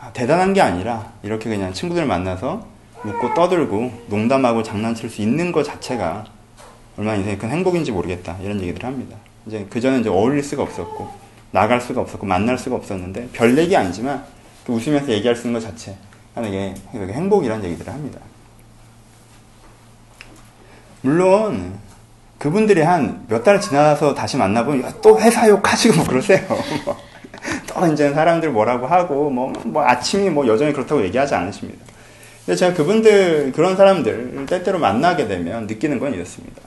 [0.01, 2.67] 아, 대단한 게 아니라 이렇게 그냥 친구들 만나서
[3.05, 6.25] 웃고 떠들고 농담하고 장난칠 수 있는 것 자체가
[6.97, 9.17] 얼마나 인생의 큰 행복인지 모르겠다 이런 얘기들을 합니다.
[9.47, 11.09] 이제 그 전에 이제 어울릴 수가 없었고
[11.51, 14.25] 나갈 수가 없었고 만날 수가 없었는데 별 얘기 아니지만
[14.67, 15.97] 웃으면서 얘기할 수 있는 것 자체
[16.35, 18.21] 하는 게 행복이라는 얘기들을 합니다.
[21.03, 21.79] 물론
[22.39, 26.41] 그분들이 한 몇 달 지나서 다시 만나보면 또 회사 욕하시고 뭐 그러세요.
[27.67, 31.85] 또 이제 사람들 뭐라고 하고 뭐, 뭐 아침이 뭐 여전히 그렇다고 얘기하지 않으십니다.
[32.45, 36.63] 근데 제가 그분들 그런 사람들 때때로 만나게 되면 느끼는 건 이렇습니다.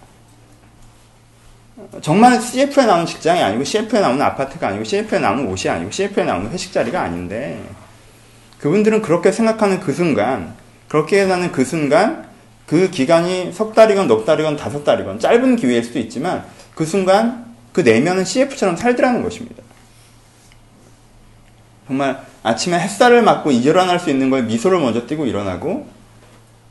[2.01, 6.49] 정말 CF에 나오는 직장이 아니고 CF에 나오는 아파트가 아니고 CF에 나오는 옷이 아니고 CF에 나오는
[6.49, 7.61] 회식 자리가 아닌데
[8.59, 10.55] 그분들은 그렇게 생각하는 그 순간
[10.87, 12.27] 그렇게 하는 그 순간
[12.65, 17.81] 그 기간이 석 달이건 넉 달이건 다섯 달이건 짧은 기회일 수도 있지만 그 순간 그
[17.81, 19.61] 내면은 CF처럼 살더라는 것입니다.
[21.87, 25.85] 정말 아침에 햇살을 맞고 일어날 수 있는 거에 미소를 먼저 띠고 일어나고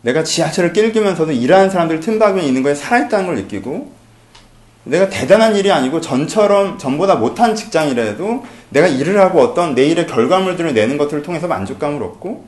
[0.00, 3.92] 내가 지하철을 낄기면서도 일하는 사람들 틈바구니에 있는 거에 살아있다는 걸 느끼고
[4.84, 10.96] 내가 대단한 일이 아니고 전처럼 전보다 못한 직장이라도 내가 일을 하고 어떤 내일의 결과물들을 내는
[10.96, 12.44] 것들을 통해서 만족감을 얻고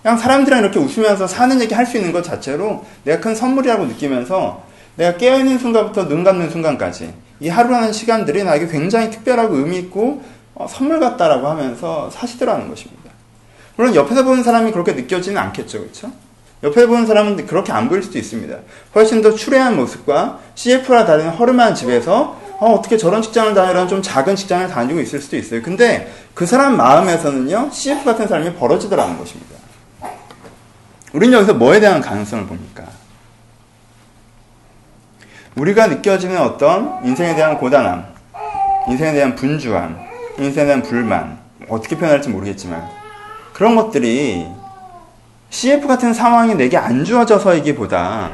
[0.00, 4.62] 그냥 사람들이랑 이렇게 웃으면서 사는 얘기 할 수 있는 것 자체로 내가 큰 선물이라고 느끼면서
[4.96, 10.22] 내가 깨어있는 순간부터 눈 감는 순간까지 이 하루라는 시간들이 나에게 굉장히 특별하고 의미 있고
[10.60, 13.10] 어, 선물 같다라고 하면서 사시더라는 것입니다.
[13.76, 15.80] 물론 옆에서 보는 사람이 그렇게 느껴지는 않겠죠.
[15.80, 16.12] 그렇죠?
[16.62, 18.54] 옆에 보는 사람은 그렇게 안 보일 수도 있습니다.
[18.94, 24.36] 훨씬 더 추레한 모습과 CF라 다른 허름한 집에서 어, 떻게 저런 직장을 다니라는 좀 작은
[24.36, 25.62] 직장을 다니고 있을 수도 있어요.
[25.62, 29.56] 근데 그 사람 마음에서는요, CF 같은 사람이 벌어지더라는 것입니다.
[31.14, 32.84] 우리는 여기서 뭐에 대한 가능성을 봅니까?
[35.56, 38.04] 우리가 느껴지는 어떤 인생에 대한 고단함,
[38.88, 40.09] 인생에 대한 분주함,
[40.64, 42.88] 대한 불만, 어떻게 표현할지 모르겠지만,
[43.52, 44.46] 그런 것들이
[45.50, 48.30] CF 같은 상황이 내게 안 주어져서이기보다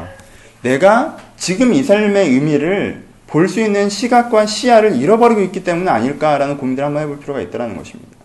[0.63, 6.85] 내가 지금 이 삶의 의미를 볼 수 있는 시각과 시야를 잃어버리고 있기 때문 아닐까라는 고민을
[6.85, 8.17] 한번 해볼 필요가 있다는 것입니다.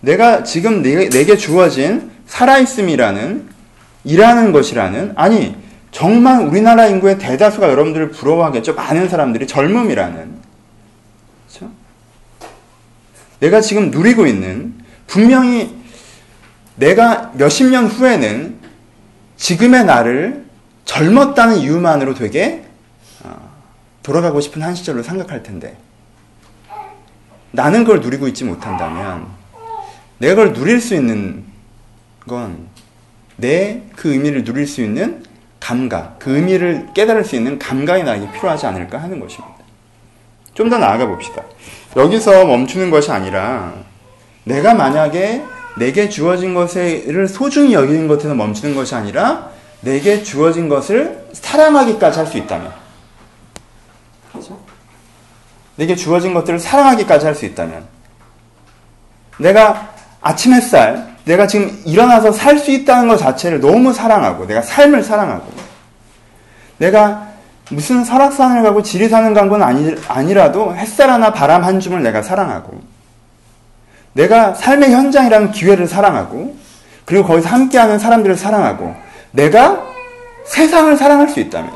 [0.00, 3.48] 내가 지금 내, 내게 주어진 살아있음이라는
[4.04, 5.56] 일하는 것이라는 아니
[5.90, 8.74] 정말 우리나라 인구의 대다수가 여러분들을 부러워하겠죠.
[8.74, 10.40] 많은 사람들이 젊음이라는
[11.48, 11.72] 그렇죠?
[13.40, 14.74] 내가 지금 누리고 있는
[15.06, 15.76] 분명히
[16.76, 18.58] 내가 몇십 년 후에는
[19.36, 20.44] 지금의 나를
[20.84, 22.64] 젊었다는 이유만으로 되게
[23.22, 23.50] 어,
[24.02, 25.76] 돌아가고 싶은 한 시절로 생각할 텐데
[27.50, 29.26] 나는 그걸 누리고 있지 못한다면
[30.18, 31.44] 내가 그걸 누릴 수 있는
[32.26, 32.68] 건
[33.40, 35.24] 내 그 의미를 누릴 수 있는
[35.60, 39.54] 감각, 그 의미를 깨달을 수 있는 감각이 나에게 필요하지 않을까 하는 것입니다.
[40.54, 41.42] 좀 더 나아가 봅시다.
[41.96, 43.72] 여기서 멈추는 것이 아니라
[44.44, 45.42] 내가 만약에
[45.76, 49.50] 내게 주어진 것을 소중히 여기는 것에서 멈추는 것이 아니라
[49.80, 52.72] 내게 주어진 것을 사랑하기까지 할 수 있다면
[54.30, 54.58] 그렇죠?
[55.76, 57.86] 내게 주어진 것들을 사랑하기까지 할 수 있다면
[59.38, 65.02] 내가 아침 햇살 내가 지금 일어나서 살 수 있다는 것 자체를 너무 사랑하고 내가 삶을
[65.02, 65.50] 사랑하고
[66.78, 67.29] 내가
[67.70, 72.80] 무슨 설악산을 가고 지리산을 간 건 아니, 아니라도 햇살 하나 바람 한 줌을 내가 사랑하고
[74.12, 76.56] 내가 삶의 현장이라는 기회를 사랑하고
[77.04, 78.94] 그리고 거기서 함께하는 사람들을 사랑하고
[79.32, 79.82] 내가
[80.46, 81.70] 세상을 사랑할 수 있다면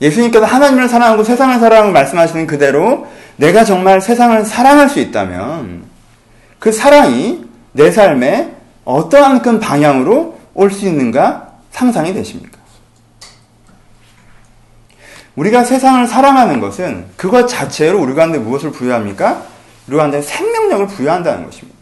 [0.00, 5.84] 예수님께서 하나님을 사랑하고 세상을 사랑하고 말씀하시는 그대로 내가 정말 세상을 사랑할 수 있다면
[6.58, 8.52] 그 사랑이 내 삶에
[8.84, 12.58] 어떠한 큰 방향으로 올 수 있는가 상상이 되십니까?
[15.36, 19.42] 우리가 세상을 사랑하는 것은 그것 자체로 우리 가운데 무엇을 부여합니까?
[19.88, 21.72] 우리 가운데 생명력을 부여한다는 것입니다.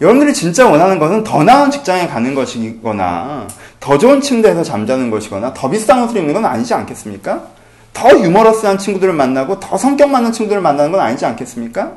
[0.00, 3.46] 여러분들이 진짜 원하는 것은 더 나은 직장에 가는 것이거나
[3.80, 7.42] 더 좋은 침대에서 잠자는 것이거나 더 비싼 옷을 입는 건 아니지 않겠습니까?
[7.92, 11.92] 더 유머러스한 친구들을 만나고 더 성격 맞는 친구들을 만나는 건 아니지 않겠습니까?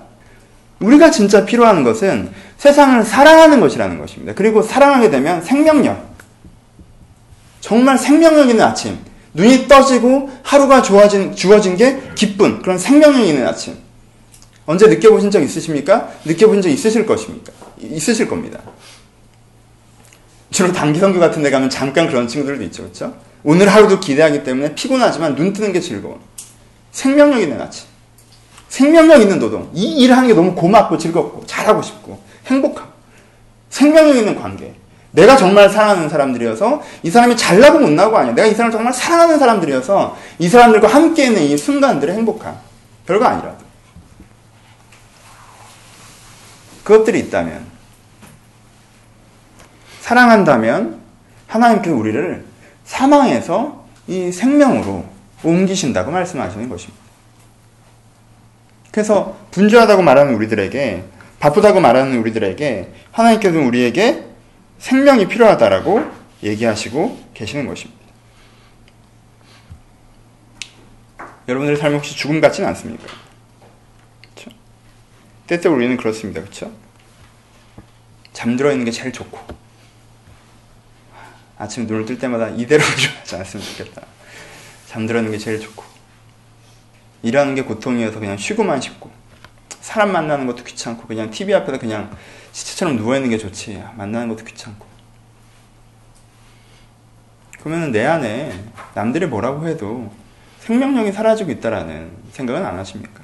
[0.80, 4.34] 우리가 진짜 필요한 것은 세상을 사랑하는 것이라는 것입니다.
[4.36, 5.97] 그리고 사랑하게 되면 생명력.
[7.62, 8.97] 정말 생명력 있는 아침.
[9.38, 13.78] 눈이 떠지고 하루가 좋아진, 주어진 게 기쁜 그런 생명력 있는 아침.
[14.65, 16.10] 언제 느껴보신 적 있으십니까?
[16.26, 17.54] 느껴본 적 있으실 것입니까?
[17.80, 18.60] 있으실 겁니다.
[20.50, 22.84] 주로 단기 선교 같은 데 가면 잠깐 그런 친구들도 있죠.
[22.84, 23.15] 그렇죠?
[23.43, 26.19] 오늘 하루도 기대하기 때문에 피곤하지만 눈 뜨는 게 즐거워.
[26.91, 27.86] 생명력 있는 아침.
[28.69, 29.69] 생명력 있는 노동.
[29.76, 32.89] 이 일을 하는 게 너무 고맙고 즐겁고 잘하고 싶고 행복하고
[33.69, 34.73] 생명력 있는 관계.
[35.12, 38.34] 내가 정말 사랑하는 사람들이어서 이 사람이 잘나고 못나고 아니야.
[38.34, 42.56] 내가 이 사람을 정말 사랑하는 사람들이어서 이 사람들과 함께 있는 이 순간들의 행복함.
[43.06, 43.65] 별거 아니라도.
[46.84, 47.65] 그것들이 있다면
[50.02, 51.00] 사랑한다면
[51.48, 52.46] 하나님께서 우리를
[52.86, 55.06] 사망에서 이 생명으로
[55.43, 57.08] 옮기신다고 말씀하시는 것입니다.
[58.91, 61.04] 그래서 분주하다고 말하는 우리들에게
[61.39, 64.26] 바쁘다고 말하는 우리들에게 하나님께서는 우리에게
[64.79, 66.11] 생명이 필요하다라고
[66.43, 67.97] 얘기하시고 계시는 것입니다.
[71.47, 73.05] 여러분들의 삶 혹시 죽음 같지는 않습니까?
[74.21, 74.51] 그렇죠?
[75.47, 76.41] 때때 우리는 그렇습니다.
[76.41, 76.71] 그렇죠?
[78.33, 79.39] 잠들어 있는 게 제일 좋고
[81.57, 84.03] 아침 눈을 뜰 때마다 이대로 일어나지 않았으면 좋겠다.
[84.87, 85.83] 잠들어 있는 게 제일 좋고
[87.23, 89.16] 일하는 게 고통이어서 그냥 쉬고만 싶고
[89.88, 92.12] 사람 만나는 것도 귀찮고 그냥 TV 앞에서 그냥
[92.52, 94.86] 시체처럼 누워있는 게 좋지 만나는 것도 귀찮고
[97.63, 100.12] 그러면 내 안에 남들이 뭐라고 해도
[100.60, 103.21] 생명력이 사라지고 있다라는 생각은 안 하십니까?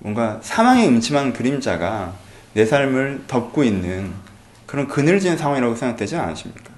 [0.00, 2.12] 뭔가 사망의 음침한 그림자가
[2.52, 4.12] 내 삶을 덮고 있는
[4.66, 6.70] 그런 그늘진 상황이라고 생각되지 않으십니까?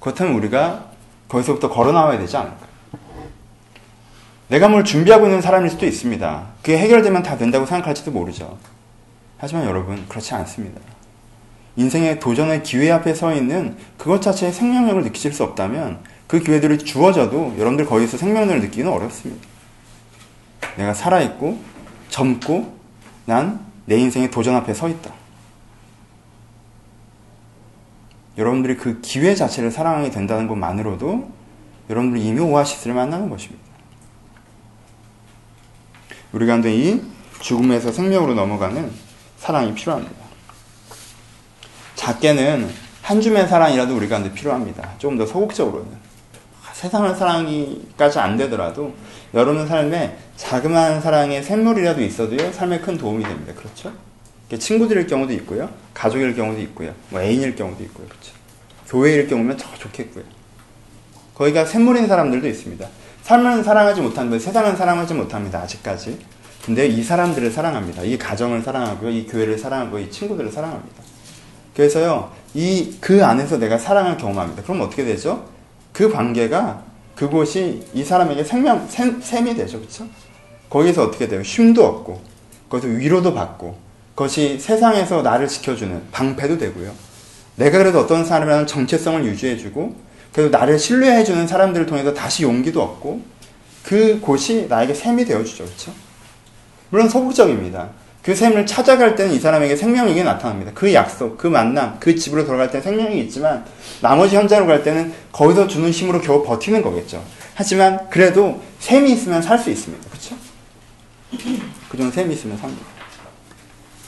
[0.00, 0.92] 그렇다면 우리가
[1.28, 2.71] 거기서부터 걸어 나와야 되지 않을까?
[4.52, 6.46] 내가 뭘 준비하고 있는 사람일 수도 있습니다.
[6.60, 8.58] 그게 해결되면 다 된다고 생각할지도 모르죠.
[9.38, 10.80] 하지만 여러분, 그렇지 않습니다.
[11.76, 17.54] 인생의 도전의 기회 앞에 서 있는 그것 자체의 생명력을 느끼실 수 없다면 그 기회들이 주어져도
[17.56, 19.46] 여러분들 거기서 생명력을 느끼기는 어렵습니다.
[20.76, 21.58] 내가 살아있고
[22.10, 22.76] 젊고
[23.24, 25.12] 난 내 인생의 도전 앞에 서 있다.
[28.38, 31.30] 여러분들이 그 기회 자체를 사랑하게 된다는 것만으로도
[31.90, 33.61] 여러분들이 이미 오아시스를 만나는 것입니다.
[36.32, 37.00] 우리 가운데 이
[37.40, 38.90] 죽음에서 생명으로 넘어가는
[39.38, 40.16] 사랑이 필요합니다.
[41.94, 42.68] 작게는
[43.02, 44.94] 한 줌의 사랑이라도 우리 가운데 필요합니다.
[44.98, 46.12] 조금 더 소극적으로는.
[46.72, 48.92] 세상을 사랑이까지 안 되더라도
[49.34, 53.52] 여러분 삶에 자그마한 사랑의 샘물이라도 있어도요, 삶에 큰 도움이 됩니다.
[53.54, 53.92] 그렇죠?
[54.58, 58.08] 친구들일 경우도 있고요, 가족일 경우도 있고요, 뭐 애인일 경우도 있고요.
[58.08, 58.32] 그렇죠?
[58.88, 60.24] 교회일 경우면 더 좋겠고요.
[61.34, 62.88] 거기가 샘물인 사람들도 있습니다.
[63.22, 65.60] 삶은 사랑하지 못하는데 세상은 사랑하지 못합니다.
[65.60, 66.18] 아직까지.
[66.64, 68.02] 근데 이 사람들을 사랑합니다.
[68.02, 69.10] 이 가정을 사랑하고요.
[69.10, 71.02] 이 교회를 사랑하고 이 친구들을 사랑합니다.
[71.74, 72.30] 그래서요.
[72.54, 74.62] 이 그 안에서 내가 사랑을 경험합니다.
[74.62, 75.44] 그럼 어떻게 되죠?
[75.92, 76.82] 그 관계가
[77.14, 79.78] 그곳이 이 사람에게 생명 샘, 샘이 되죠.
[79.78, 80.06] 그렇죠?
[80.68, 81.42] 거기서 어떻게 돼요?
[81.42, 82.20] 쉼도 얻고
[82.68, 83.76] 거기서 위로도 받고
[84.14, 86.92] 그것이 세상에서 나를 지켜주는 방패도 되고요.
[87.56, 89.94] 내가 그래도 어떤 사람이라는 정체성을 유지해주고
[90.32, 93.22] 그래도 나를 신뢰해주는 사람들을 통해서 다시 용기도 얻고
[93.84, 95.64] 그 곳이 나에게 샘이 되어주죠.
[95.64, 95.92] 그렇죠?
[96.90, 97.90] 물론 소극적입니다.
[98.22, 100.70] 그 샘을 찾아갈 때는 이 사람에게 생명력이 나타납니다.
[100.74, 103.64] 그 약속, 그 만남, 그 집으로 돌아갈 때는 생명력이 있지만
[104.00, 107.22] 나머지 현장으로 갈 때는 거기서 주는 힘으로 겨우 버티는 거겠죠.
[107.54, 110.08] 하지만 그래도 샘이 있으면 살 수 있습니다.
[110.08, 110.36] 그렇죠?
[111.88, 112.82] 그정 샘이 있으면 삽니다.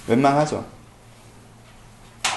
[0.07, 0.65] 웬만하죠.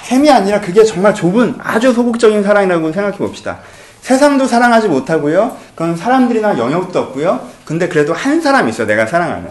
[0.03, 3.59] 샘이 아니라 그게 정말 좁은 아주 소극적인 사랑이라고 생각해 봅시다.
[4.07, 5.57] 세상도 사랑하지 못하고요.
[5.75, 7.45] 그건 사람들이나 영역도 없고요.
[7.65, 8.87] 근데 그래도 한 사람이 있어요.
[8.87, 9.49] 내가 사랑하는.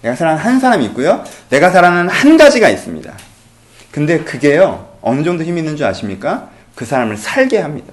[0.00, 1.22] 내가 사랑하는 한 사람이 있고요.
[1.50, 3.12] 내가 사랑하는 한 가지가 있습니다.
[3.90, 4.88] 근데 그게요.
[5.02, 6.48] 어느 정도 힘이 있는 줄 아십니까?
[6.74, 7.92] 그 사람을 살게 합니다.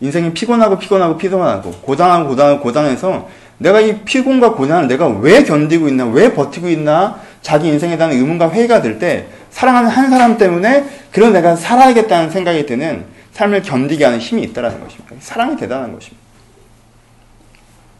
[0.00, 3.26] 인생이 피곤하고 피곤하고 피곤하고 고단하고 고단하고 고단해서
[3.56, 8.50] 내가 이 피곤과 고난을 내가 왜 견디고 있나, 왜 버티고 있나, 자기 인생에 대한 의문과
[8.50, 14.18] 회의가 들 때, 사랑하는 한 사람 때문에, 그런 내가 살아야겠다는 생각이 드는 삶을 견디게 하는
[14.18, 15.14] 힘이 있다는 것입니다.
[15.20, 16.20] 사랑이 대단한 것입니다.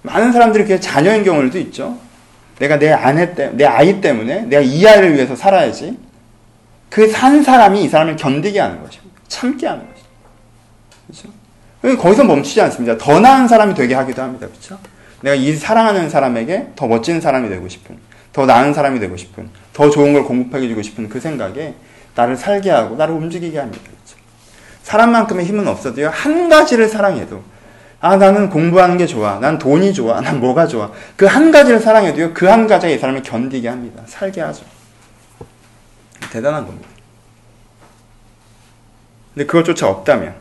[0.03, 1.99] 많은 사람들이 그 자녀인 경우도 있죠.
[2.59, 5.99] 내가 내 아내 때, 내 아이 때문에, 내가 이 아이를 위해서 살아야지.
[6.91, 9.21] 그 산 사람이 이 사람을 견디게 하는 것입니다.
[9.29, 10.11] 참게 하는 것입니다.
[11.07, 12.03] 그렇죠?
[12.03, 12.99] 거기서 멈추지 않습니다.
[12.99, 14.47] 더 나은 사람이 되게 하기도 합니다.
[14.49, 14.79] 그렇죠?
[15.23, 17.97] 내가 이 사랑하는 사람에게 더 멋진 사람이 되고 싶은,
[18.33, 21.75] 더 나은 사람이 되고 싶은, 더 좋은 걸 공급하게 주고 싶은 그 생각에
[22.15, 23.83] 나를 살게 하고 나를 움직이게 합니다.
[23.85, 24.20] 그렇죠?
[24.83, 26.09] 사람만큼의 힘은 없어도요.
[26.11, 27.43] 한 가지를 사랑해도
[28.01, 29.39] 아 나는 공부하는 게 좋아.
[29.39, 30.21] 난 돈이 좋아.
[30.21, 30.91] 난 뭐가 좋아.
[31.17, 32.33] 그 한 가지를 사랑해도요.
[32.35, 34.03] 그 한 가지가 이 사람을 견디게 합니다.
[34.07, 34.65] 살게 하죠.
[36.33, 36.89] 대단한 겁니다.
[39.35, 40.35] 근데 그것조차 없다면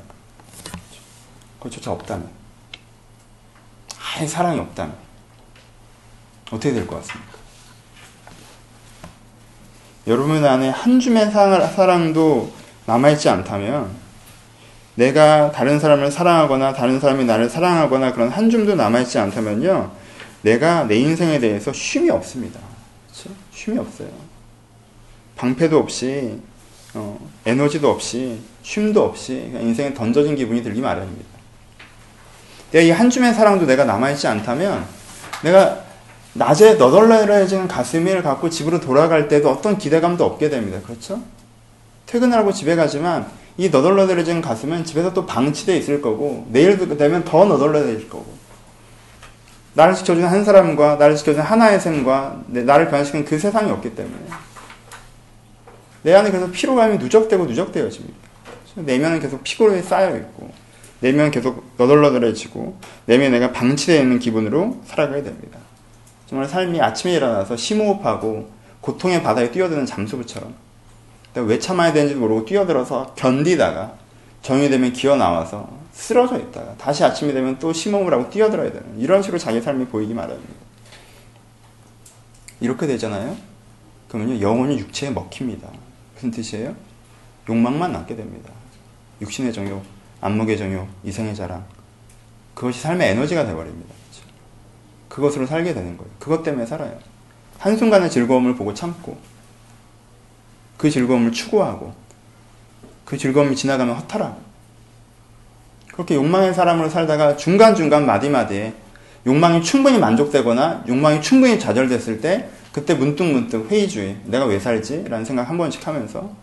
[1.60, 2.28] 그것조차 없다면
[4.17, 4.95] 아예 사랑이 없다면
[6.52, 7.38] 어떻게 될 것 같습니까?
[10.08, 12.52] 여러분 안에 한 줌의 사랑도
[12.88, 13.95] 남아있지 않다면
[15.00, 19.92] 내가 다른 사람을 사랑하거나 다른 사람이 나를 사랑하거나 그런 한 줌도 남아있지 않다면요
[20.42, 22.60] 내가 내 인생에 대해서 쉼이 없습니다.
[23.08, 23.30] 그렇죠?
[23.54, 24.10] 쉼이 없어요.
[25.38, 26.38] 방패도 없이
[26.94, 31.30] 어, 에너지도 없이 쉼도 없이 인생에 던져진 기분이 들기 마련입니다.
[32.72, 34.86] 내가 이 한 줌의 사랑도 내가 남아있지 않다면
[35.44, 35.82] 내가
[36.34, 40.80] 낮에 너덜너덜해지는 가슴을 갖고 집으로 돌아갈 때도 어떤 기대감도 없게 됩니다.
[40.86, 41.22] 그렇죠?
[42.06, 48.10] 퇴근하고 집에 가지만 이 너덜너덜해지는 가슴은 집에서 또 방치되어 있을 거고 내일 되면 더 너덜너덜해질
[48.10, 48.26] 거고
[49.74, 54.15] 나를 지켜주는 한 사람과 나를 지켜주는 하나의 셈과 나를 변화시키는 그 세상이 없기 때문에
[56.04, 58.15] 내 안에 계속 피로감이 누적되고 누적되어집니다.
[58.76, 60.50] 내면은 계속 피곤이 쌓여 있고
[61.02, 65.60] 내면 계속 너덜너덜해지고 내면 내가 방치되어 있는 기분으로 살아가게 됩니다.
[66.28, 70.68] 정말 삶이 아침에 일어나서 심호흡하고 고통의 바다에 뛰어드는 잠수부처럼
[71.41, 73.93] 왜 참아야 되는지도 모르고 뛰어들어서 견디다가
[74.41, 79.21] 정이 되면 기어 나와서 쓰러져 있다가 다시 아침이 되면 또 심호흡을 하고 뛰어들어야 되는 이런
[79.21, 80.54] 식으로 자기 삶이 보이기 마련입니다.
[82.62, 83.36] 이렇게 되잖아요.
[84.08, 85.69] 그러면요 영혼이 육체에 먹힙니다.
[86.15, 86.75] 무슨 뜻이에요?
[87.47, 88.52] 욕망만 남게 됩니다.
[89.21, 89.84] 육신의 정욕,
[90.21, 91.65] 안목의 정욕, 이성의 자랑.
[92.54, 93.93] 그것이 삶의 에너지가 되어버립니다.
[93.93, 94.28] 그렇죠?
[95.08, 96.12] 그것으로 살게 되는 거예요.
[96.19, 96.97] 그것 때문에 살아요.
[97.58, 99.17] 한순간의 즐거움을 보고 참고,
[100.80, 101.94] 그 즐거움을 추구하고,
[103.04, 104.42] 그 즐거움이 지나가면 허탈하고,
[105.92, 108.74] 그렇게 욕망의 사람으로 살다가 중간중간 마디마디에
[109.28, 115.04] 욕망이 충분히 만족되거나 욕망이 충분히 좌절됐을 때 그때 문득 문득 회의주의, 내가 왜 살지?
[115.10, 116.34] 라는 생각 한 번씩 하면서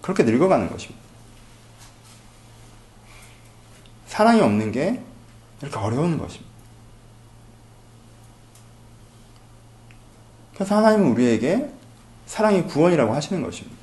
[0.00, 1.00] 그렇게 늙어가는 것입니다.
[4.06, 5.00] 사랑이 없는 게
[5.62, 6.48] 이렇게 어려운 것입니다.
[10.54, 11.68] 그래서 하나님은 우리에게
[12.26, 13.79] 사랑이 구원이라고 하시는 것입니다.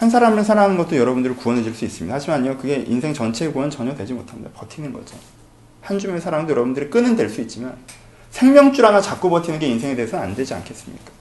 [0.00, 2.14] 한 사람을 사랑하는 것도 여러분들을 구원해 줄 수 있습니다.
[2.16, 4.48] 하지만요, 그게 인생 전체의 구원은 전혀 되지 못합니다.
[4.54, 5.14] 버티는 거죠.
[5.82, 7.76] 한 줌의 사랑도 여러분들의 끈은 될수 있지만,
[8.30, 11.12] 생명줄 하나 잡고 버티는 게 인생에 대해서는 안 되지 않겠습니까?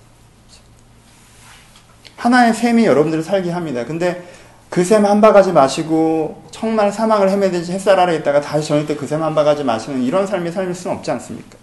[2.15, 3.83] 하나의 샘이 여러분들을 살게 합니다.
[3.85, 4.25] 근데
[4.69, 10.25] 그샘한 바가지 마시고 정말 사망을 헤매듯이 햇살 아래 있다가 다시 저녁 때그샘한 바가지 마시는 이런
[10.25, 11.57] 삶이 삶일 수는 없지 않습니까?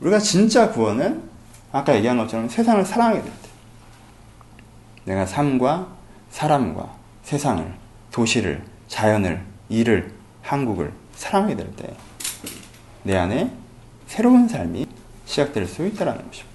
[0.00, 1.22] 우리가 진짜 구원은
[1.70, 3.39] 아까 얘기한 것처럼 세상을 될 때.
[5.04, 5.88] 내가 삶과
[6.30, 7.72] 사람과 세상을,
[8.10, 11.94] 도시를, 자연을, 일을, 한국을 사랑하게 될 때,
[13.02, 13.50] 내 안에
[14.06, 14.86] 새로운 삶이
[15.26, 16.50] 시작될 수 있다는 것입니다.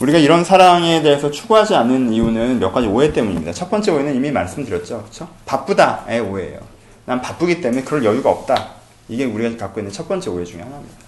[0.00, 3.52] 우리가 이런 사랑에 대해서 추구하지 않는 이유는 몇 가지 오해 때문입니다.
[3.52, 5.02] 첫 번째 오해는 이미 말씀드렸죠.
[5.02, 5.28] 그렇죠?
[5.44, 6.58] 바쁘다의 오해예요.
[7.04, 8.70] 난 바쁘기 때문에 그럴 여유가 없다.
[9.08, 10.99] 이게 우리가 갖고 있는 첫 번째 오해 중에 하나입니다.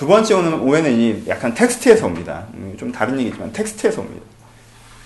[0.00, 2.46] 두 번째 오해는 이 약간 텍스트에서 옵니다.
[2.54, 4.24] 음, 좀 다른 얘기지만 텍스트에서 옵니다.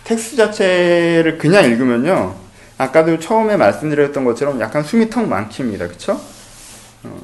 [0.04, 2.36] 텍스트 자체를 그냥 읽으면요.
[2.78, 5.88] 아까도 처음에 말씀드렸던 것처럼 약간 숨이 턱 막힙니다.
[5.88, 6.20] 그쵸?
[7.02, 7.20] 어,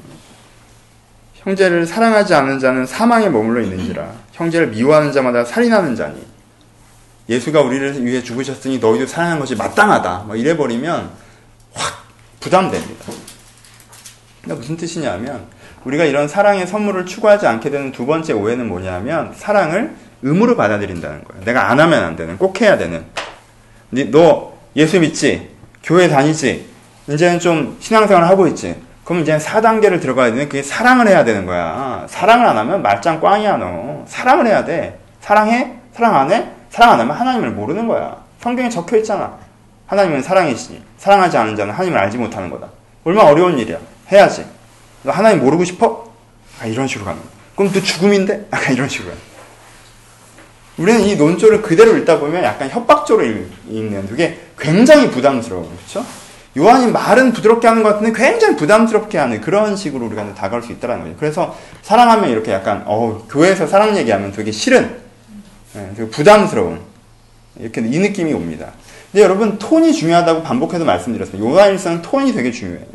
[1.35, 6.21] 형제를 사랑하지 않는 자는 사망에 머물러 있는지라 형제를 미워하는 자마다 살인하는 자니
[7.29, 11.09] 예수가 우리를 위해 죽으셨으니 너희도 사랑하는 것이 마땅하다 뭐 이래버리면
[11.73, 12.05] 확
[12.41, 13.05] 부담됩니다
[14.41, 15.47] 그러니까 무슨 뜻이냐면
[15.85, 21.43] 우리가 이런 사랑의 선물을 추구하지 않게 되는 두 번째 오해는 뭐냐면 사랑을 의무로 받아들인다는 거예요
[21.43, 23.03] 내가 안 하면 안 되는 꼭 해야 되는
[24.11, 25.49] 너 예수 믿지
[25.83, 26.69] 교회 다니지
[27.07, 28.75] 이제는 좀 신앙생활 하고 있지
[29.11, 32.05] 그럼 이제 4단계를 들어가야 되는 그게 사랑을 해야 되는 거야.
[32.07, 34.03] 사랑을 안 하면 말짱 꽝이야, 너.
[34.07, 34.99] 사랑을 해야 돼.
[35.19, 35.73] 사랑해?
[35.91, 36.47] 사랑 안 해?
[36.69, 38.15] 사랑 안 하면 하나님을 모르는 거야.
[38.39, 39.37] 성경에 적혀 있잖아.
[39.87, 40.81] 하나님은 사랑이시니.
[40.97, 42.67] 사랑하지 않은 자는 하나님을 알지 못하는 거다.
[43.03, 43.79] 얼마나 어려운 일이야.
[44.11, 44.45] 해야지.
[45.03, 46.11] 너 하나님 모르고 싶어?
[46.59, 47.31] 아, 이런 식으로 가는 거야.
[47.55, 48.47] 그럼 또 죽음인데?
[48.53, 49.11] 약간 이런 식으로.
[50.77, 53.23] 우리는 이 논조를 그대로 읽다 보면 약간 협박조로
[53.69, 55.63] 읽는 그게 굉장히 부담스러워.
[55.63, 56.05] 그렇죠?
[56.57, 61.03] 요한이 말은 부드럽게 하는 것 같은데 굉장히 부담스럽게 하는 그런 식으로 우리가 다가올 수 있다는
[61.03, 61.15] 거죠.
[61.17, 64.97] 그래서 사랑하면 이렇게 약간 어 교회에서 사랑 얘기하면 되게 싫은,
[65.73, 66.81] 네, 되게 부담스러운
[67.59, 68.71] 이렇게 이 느낌이 옵니다.
[69.11, 71.41] 근데 여러분 톤이 중요하다고 반복해서 말씀드렸어요.
[71.41, 72.85] 요한일서는 톤이 되게 중요해요.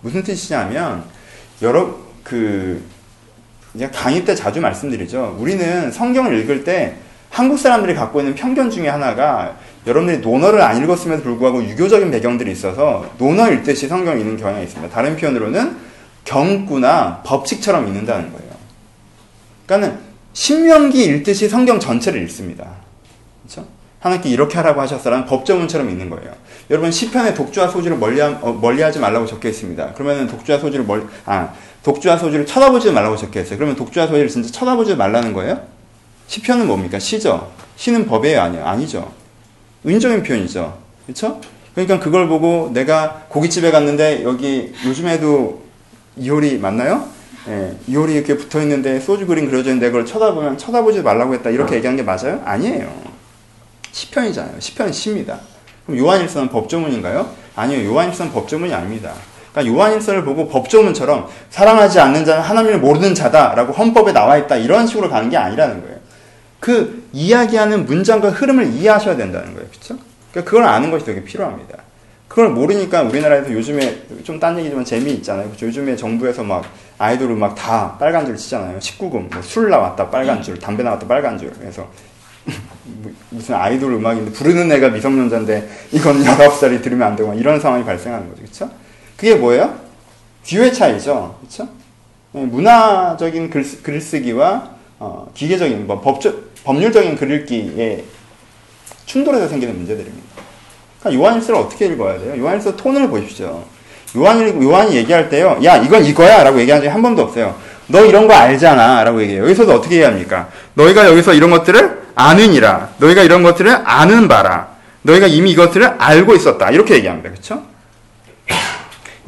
[0.00, 1.04] 무슨 뜻이냐면
[1.62, 2.82] 여러 그
[3.74, 5.36] 이제 강의 때 자주 말씀드리죠.
[5.38, 6.96] 우리는 성경을 읽을 때
[7.30, 9.56] 한국 사람들이 갖고 있는 편견 중에 하나가
[9.86, 14.92] 여러분들이 논어를 안 읽었음에도 불구하고 유교적인 배경들이 있어서 논어 읽듯이 성경을 읽는 경향이 있습니다.
[14.92, 15.76] 다른 표현으로는
[16.24, 18.50] 경구나 법칙처럼 읽는다는 거예요.
[19.66, 19.98] 그러니까는
[20.32, 22.66] 신명기 읽듯이 성경 전체를 읽습니다.
[23.42, 23.68] 그렇죠?
[24.00, 26.32] 하나님께 이렇게 하라고 하셨어라는 법조문처럼 읽는 거예요.
[26.70, 29.92] 여러분 시편에 독주와 소주를 멀리하, 어, 멀리하지 말라고 적혀 있습니다.
[29.94, 33.56] 그러면은 독주와 소주를 멀, 아 독주와 소주를 쳐다보지 말라고 적혀 있어요.
[33.58, 35.60] 그러면 독주와 소주를 진짜 쳐다보지 말라는 거예요?
[36.28, 36.98] 시편은 뭡니까?
[36.98, 37.50] 시죠.
[37.76, 38.64] 시는 법이에요, 아니요?
[38.64, 39.10] 아니죠.
[39.86, 40.78] 은적인 표현이죠.
[41.06, 41.40] 그렇죠?
[41.74, 45.62] 그러니까 그걸 보고 내가 고깃집에 갔는데 여기 요즘에도
[46.16, 47.08] 이효리 맞나요?
[47.48, 51.76] 예, 이효리 이렇게 붙어 있는데 소주 그림 그려져 있는데 그걸 쳐다보면 쳐다보지 말라고 했다 이렇게
[51.76, 52.42] 얘기한 게 맞아요?
[52.44, 53.17] 아니에요.
[53.98, 54.60] 시편이잖아요.
[54.60, 55.38] 시편은 시입니다.
[55.86, 57.28] 그럼 요한일서는 법조문인가요?
[57.56, 57.90] 아니요.
[57.92, 59.12] 요한일서는 법조문이 아닙니다.
[59.52, 65.08] 그러니까 요한일서를 보고 법조문처럼 사랑하지 않는 자는 하나님을 모르는 자다라고 헌법에 나와 있다 이런 식으로
[65.10, 65.96] 가는 게 아니라는 거예요.
[66.60, 69.68] 그 이야기하는 문장과 흐름을 이해하셔야 된다는 거예요.
[69.68, 69.96] 그렇죠?
[70.30, 71.78] 그러니까 그걸 아는 것이 되게 필요합니다.
[72.28, 75.46] 그걸 모르니까 우리나라에서 요즘에 좀 딴 얘기지만 재미있잖아요.
[75.46, 75.66] 그렇죠?
[75.66, 76.64] 요즘에 정부에서 막
[76.98, 78.78] 아이돌을 막 다 빨간 줄 치잖아요.
[78.78, 81.50] 19금 뭐 술 나왔다 빨간 줄, 담배 나왔다 빨간 줄.
[81.58, 81.88] 그래서
[83.30, 88.42] 무슨 아이돌 음악인데 부르는 애가 미성년자인데 이건 19살이 들으면 안 되고 이런 상황이 발생하는 거죠.
[88.42, 88.70] 그렇죠?
[89.16, 89.74] 그게 뭐예요?
[90.48, 91.38] 뷰의 차이죠.
[91.40, 91.68] 그렇죠?
[92.32, 98.04] 문화적인 글, 글쓰기와 어, 기계적인 뭐 법적 법률적인 글읽기에
[99.06, 100.28] 충돌해서 생기는 문제들입니다.
[101.00, 102.38] 그러니까 요한일서를 어떻게 읽어야 돼요?
[102.38, 103.64] 요한일서 톤을 보십시오.
[104.16, 106.42] 요한이, 요한이 얘기할 때요, 야, 이건 이거야!
[106.42, 107.54] 라고 얘기한 적이 한 번도 없어요.
[107.86, 109.04] 너 이런 거 알잖아!
[109.04, 109.44] 라고 얘기해요.
[109.44, 110.48] 여기서도 어떻게 얘기합니까?
[110.74, 112.88] 너희가 여기서 이런 것들을 아느니라.
[112.98, 114.68] 너희가 이런 것들을 아는 바라.
[115.02, 116.70] 너희가 이미 이것들을 알고 있었다.
[116.70, 117.30] 이렇게 얘기합니다.
[117.30, 117.62] 그쵸?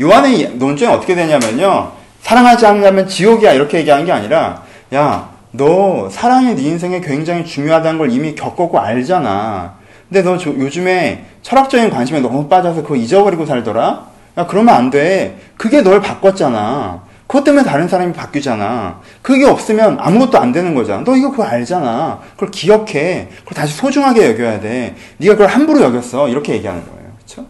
[0.00, 1.92] 요한의 논점이 어떻게 되냐면요.
[2.22, 3.52] 사랑하지 않으면 지옥이야.
[3.52, 4.62] 이렇게 얘기하는 게 아니라,
[4.94, 9.74] 야, 너 사랑이 네 인생에 굉장히 중요하다는 걸 이미 겪었고 알잖아.
[10.08, 14.06] 근데 너 저, 요즘에 철학적인 관심에 너무 빠져서 그거 잊어버리고 살더라?
[14.38, 15.38] 야, 그러면 안 돼.
[15.56, 17.02] 그게 널 바꿨잖아.
[17.30, 19.00] 그것 때문에 다른 사람이 바뀌잖아.
[19.22, 21.04] 그게 없으면 아무것도 안 되는 거잖아.
[21.04, 22.18] 너 이거 그거 알잖아.
[22.32, 23.28] 그걸 기억해.
[23.44, 24.96] 그걸 다시 소중하게 여겨야 돼.
[25.18, 26.28] 네가 그걸 함부로 여겼어.
[26.28, 27.12] 이렇게 얘기하는 거예요.
[27.18, 27.46] 그렇죠?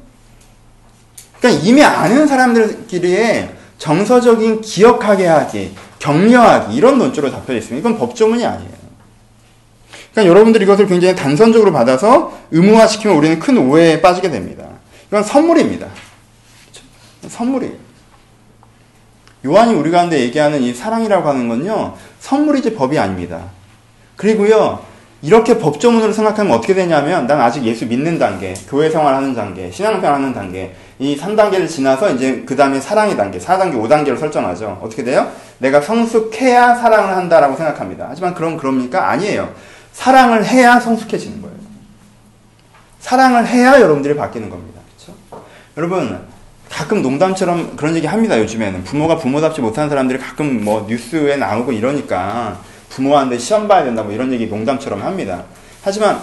[1.39, 7.79] 그러니까 이미 아는 사람들끼리의 정서적인 기억하게 하기, 격려하기 이런 논조로 잡혀 있습니다.
[7.79, 8.73] 이건 법조문이 아니에요.
[10.13, 14.67] 그러니까 여러분들이 이것을 굉장히 단선적으로 받아서 의무화시키면 우리는 큰 오해에 빠지게 됩니다.
[15.09, 15.87] 이건 선물입니다.
[15.87, 16.87] 그렇죠?
[17.31, 17.91] 선물이에요.
[19.45, 23.45] 요한이 우리 가운데 얘기하는 이 사랑이라고 하는 건요, 선물이지 법이 아닙니다.
[24.17, 24.81] 그리고요,
[25.23, 30.35] 이렇게 법조문으로 생각하면 어떻게 되냐면, 난 아직 예수 믿는 단계, 교회 생활하는 단계, 신앙생활 하는
[30.35, 34.79] 단계, 이 3단계를 지나서 이제 그 다음에 사랑의 단계, 4단계, 5단계로 설정하죠.
[34.83, 35.31] 어떻게 돼요?
[35.59, 38.07] 내가 성숙해야 사랑을 한다라고 생각합니다.
[38.09, 39.09] 하지만 그럼 그럽니까?
[39.11, 39.55] 아니에요.
[39.93, 41.57] 사랑을 해야 성숙해지는 거예요.
[42.99, 44.81] 사랑을 해야 여러분들이 바뀌는 겁니다.
[44.97, 45.19] 그렇죠?
[45.77, 46.21] 여러분,
[46.71, 48.85] 가끔 농담처럼 그런 얘기 합니다, 요즘에는.
[48.85, 54.33] 부모가 부모답지 못한 사람들이 가끔 뭐 뉴스에 나오고 이러니까 부모한테 시험 봐야 된다 뭐 이런
[54.33, 55.45] 얘기 농담처럼 합니다.
[55.83, 56.21] 하지만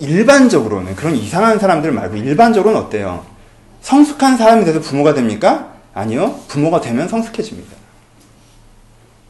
[0.00, 3.24] 일반적으로는 그런 이상한 사람들 말고 일반적으로는 어때요?
[3.80, 5.72] 성숙한 사람이 돼서 부모가 됩니까?
[5.94, 6.40] 아니요.
[6.48, 7.76] 부모가 되면 성숙해집니다.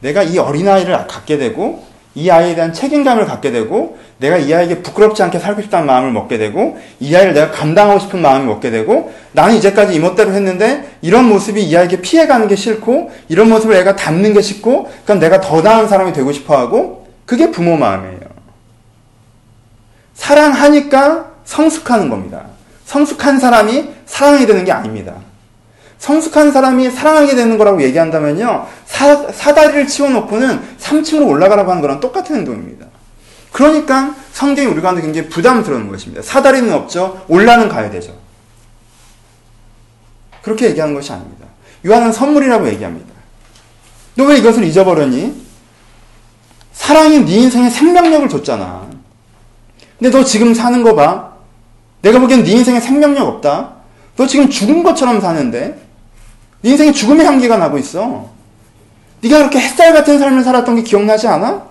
[0.00, 1.86] 내가 이 어린아이를 갖게 되고
[2.18, 6.36] 이 아이에 대한 책임감을 갖게 되고 내가 이 아이에게 부끄럽지 않게 살고 싶다는 마음을 먹게
[6.36, 11.62] 되고 이 아이를 내가 감당하고 싶은 마음을 먹게 되고 나는 이제까지 이멋대로 했는데 이런 모습이
[11.62, 15.86] 이 아이에게 피해가는 게 싫고 이런 모습을 애가 닮는 게 싫고 그럼 내가 더 나은
[15.86, 18.18] 사람이 되고 싶어 하고 그게 부모 마음이에요.
[20.14, 22.46] 사랑하니까 성숙하는 겁니다.
[22.84, 25.14] 성숙한 사람이 사랑하게 되는 게 아닙니다.
[25.98, 32.86] 성숙한 사람이 사랑하게 되는 거라고 얘기한다면요, 사, 사다리를 치워놓고는 3층으로 올라가라고 하는 거랑 똑같은 행동입니다.
[33.52, 36.22] 그러니까 성경이 우리 가운데 굉장히 부담스러운 것입니다.
[36.22, 38.16] 사다리는 없죠, 올라는 가야 되죠.
[40.42, 41.46] 그렇게 얘기하는 것이 아닙니다.
[41.84, 43.08] 요한은 선물이라고 얘기합니다.
[44.14, 45.46] 너 왜 이것을 잊어버렸니?
[46.72, 48.88] 사랑이 네 인생에 생명력을 줬잖아.
[49.98, 51.32] 근데 너 지금 사는 거 봐.
[52.02, 53.74] 내가 보기엔 네 인생에 생명력 없다.
[54.16, 55.87] 너 지금 죽은 것처럼 사는데
[56.62, 58.30] 네 인생에 죽음의 향기가 나고 있어.
[59.20, 61.66] 네가 그렇게 햇살 같은 삶을 살았던 게 기억나지 않아?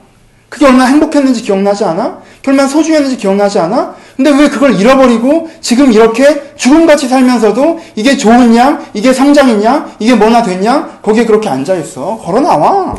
[0.49, 2.21] 그게 얼마나 행복했는지 기억나지 않아?
[2.47, 3.95] 얼마나 소중했는지 기억나지 않아?
[4.15, 8.89] 근데 왜 그걸 잃어버리고 지금 이렇게 죽음같이 살면서도 이게 좋으냐?
[8.93, 9.97] 이게 성장이냐?
[9.99, 10.99] 이게 뭐나 됐냐?
[11.01, 12.17] 거기에 그렇게 앉아있어.
[12.17, 12.95] 걸어 나와.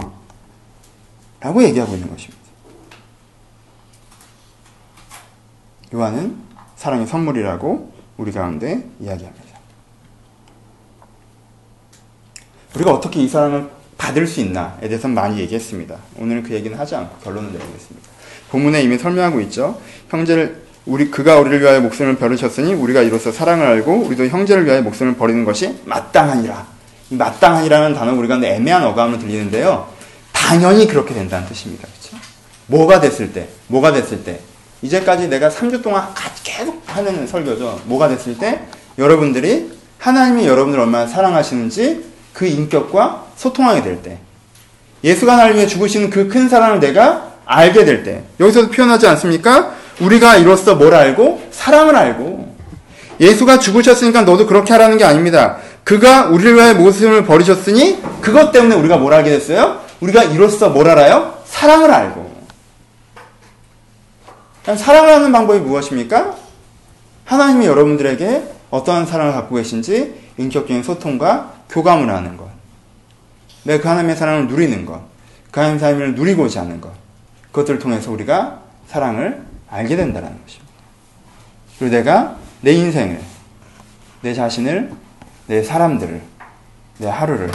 [1.41, 2.39] 라고 얘기하고 있는 것입니다.
[5.95, 6.37] 요한은
[6.77, 9.48] 사랑의 선물이라고 우리 가운데 이야기합니다.
[12.79, 15.97] 우리가 어떻게 이 사랑을 받을 수 있나에 대해서 많이 얘기했습니다.
[16.19, 18.09] 오늘은 그 얘기는 하지 않고 결론을 내리겠습니다.
[18.51, 19.81] 본문에 이미 설명하고 있죠.
[20.09, 25.17] 형제를 우리 그가 우리를 위하여 목숨을 버리셨으니 우리가 이로써 사랑을 알고 우리도 형제를 위하여 목숨을
[25.17, 26.67] 버리는 것이 마땅하니라.
[27.11, 29.89] 이 마땅하니라는 단어 우리가 애매한 어감으로 들리는데요.
[30.33, 31.87] 당연히 그렇게 된다는 뜻입니다.
[31.89, 32.25] 그렇죠?
[32.67, 34.41] 뭐가 됐을 때, 뭐가 됐을 때,
[34.83, 36.09] 이제까지 내가 3주 동안
[36.45, 37.83] 계속 하는 설교죠.
[37.87, 38.63] 뭐가 됐을 때
[38.99, 44.19] 여러분들이 하나님이 여러분들 얼마나 사랑하시는지 그 인격과 소통하게 될 때,
[45.03, 49.75] 예수가 나를 위해 죽으시는 그 큰 사랑을 내가 알게 될 때, 여기서도 표현하지 않습니까?
[49.99, 51.43] 우리가 이로써 뭘 알고?
[51.51, 52.57] 사랑을 알고.
[53.19, 55.57] 예수가 죽으셨으니까 너도 그렇게 하라는 게 아닙니다.
[55.83, 59.81] 그가 우리를 위해 모습을 버리셨으니 그것 때문에 우리가 뭘 알게 됐어요?
[59.99, 61.35] 우리가 이로써 뭘 알아요?
[61.45, 62.31] 사랑을 알고.
[64.77, 66.37] 사랑을 하는 방법이 무엇입니까?
[67.25, 72.49] 하나님이 여러분들에게 어떠한 사랑을 갖고 계신지 인격적인 소통과 교감을 하는 것.
[73.65, 75.03] 내가 그 하나님의 사랑을 누리는 것.
[75.51, 76.93] 그 하나님의 사랑을 누리고자 하는 것.
[77.53, 80.73] 그것들을 통해서 우리가 사랑을 알게 된다는 것입니다.
[81.79, 83.21] 그리고 내가 내 인생을,
[84.23, 84.93] 내 자신을,
[85.47, 86.21] 내 사람들을,
[86.99, 87.51] 내 하루를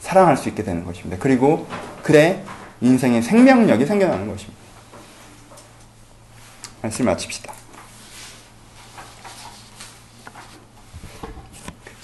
[0.00, 1.16] 사랑할 수 있게 되는 것입니다.
[1.20, 1.66] 그리고
[2.02, 2.42] 그의
[2.80, 4.58] 인생의 생명력이 생겨나는 것입니다.
[6.82, 7.57] 말씀 마칩시다.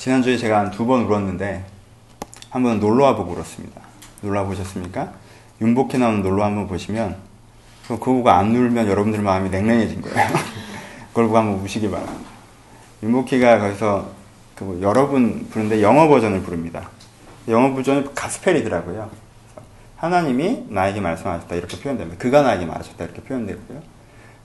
[0.04, 1.64] 지난주에 제가 한 두 번 울었는데
[2.50, 3.80] 한 번은 놀러와 보고 울었습니다.
[4.20, 5.14] 놀러와 보셨습니까?
[5.62, 7.16] 윤복해 나오는 놀러 한번 보시면
[7.84, 10.28] 그거 보고 안 울면 여러분들 마음이 냉랭해진 거예요.
[11.08, 12.28] 그걸 보고 한번 우시기 바랍니다.
[13.02, 14.10] 윤복희가 거기서
[14.56, 16.90] 그 여러 분 부르는데 영어 버전을 부릅니다.
[17.48, 19.08] 영어 버전이 가스펠이더라고요.
[19.96, 22.18] 하나님이 나에게 말씀하셨다 이렇게 표현됩니다.
[22.18, 23.82] 그가 나에게 말하셨다 이렇게 표현되고요.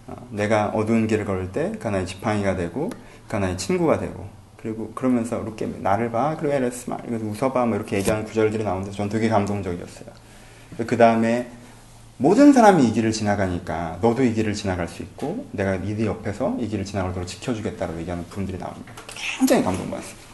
[0.07, 2.89] 어, 내가 어두운 길을 걸을 때 그가 나의 지팡이가 되고
[3.27, 7.77] 그가 나의 친구가 되고 그리고 그러면서 이렇게 나를 봐 그리고 에레스 말 이거 웃어봐 뭐
[7.77, 10.09] 이렇게 얘기하는 구절들이 나오는데 전 되게 감동적이었어요.
[10.85, 11.49] 그 다음에
[12.17, 16.67] 모든 사람이 이 길을 지나가니까 너도 이 길을 지나갈 수 있고 내가 니네 옆에서 이
[16.67, 18.91] 길을 지나가도록 지켜주겠다고 얘기하는 분들이 나옵니다.
[19.15, 20.27] 굉장히 감동받았습니다.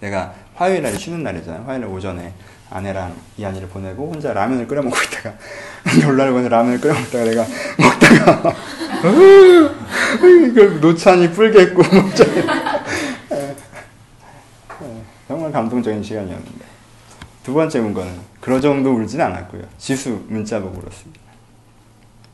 [0.00, 1.64] 내가 화요일 날 쉬는 날이잖아요.
[1.64, 2.34] 화요일 날 오전에
[2.68, 5.34] 아내랑 이한이를 보내고 혼자 라면을 끓여 먹고 있다가
[6.06, 7.46] 놀라를 보내 라면을 끓여 먹다가 내가
[7.78, 8.54] 먹다가
[10.20, 11.82] 그 노찬이 뿔겠고
[15.50, 16.64] 정말 감동적인 시간이었는데
[17.42, 19.62] 두 번째 문건은 그러 정도 울진 않았고요.
[19.78, 21.20] 지수 문자 보고 울었습니다.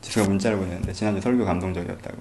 [0.01, 2.17] 지수가 문자를 보냈는데 지난주 설교 감동적이었다고.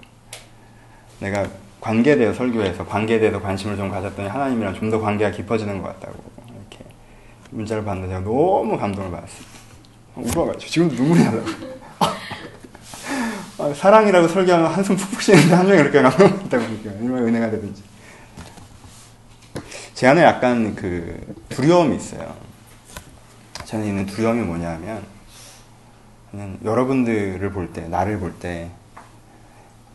[1.21, 1.47] 내가
[1.81, 6.15] 관계에 대해 설교해서 관계에 대해서 관심을 좀 가졌더니 하나님이랑 좀 더 관계가 깊어지는 것 같다고
[6.49, 6.85] 이렇게
[7.51, 9.51] 문자를 봤는데 제가 너무 감동을 받았습니다.
[10.17, 11.55] 울어가지고 지금도 눈물이 나더라고요.
[13.59, 16.65] 아, 사랑이라고 설교하면 한숨 푹푹 쉬는데 한 명이 이렇게 감동받다고
[17.01, 17.83] 얼마나 은혜가 되든지.
[19.97, 21.19] 제 안에 약간 그
[21.49, 22.37] 두려움이 있어요.
[23.65, 25.03] 저는 있는 두려움이 뭐냐면
[26.63, 28.71] 여러분들을 볼 때, 나를 볼 때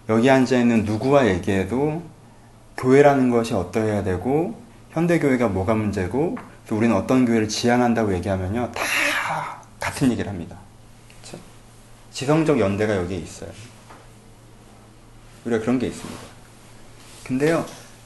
[0.09, 2.01] 여기 앉아 있는 누구와 얘기해도
[2.77, 6.35] 교회라는 것이 어떠해야 되고 현대 교회가 뭐가 문제고
[6.67, 10.57] 또 우리는 어떤 교회를 지향한다고 얘기하면요 다 같은 얘기를 합니다.
[12.11, 13.51] 지성적 연대가 여기에 있어요.
[15.45, 16.19] 우리가 그런 게 있습니다.
[17.23, 17.63] 근데요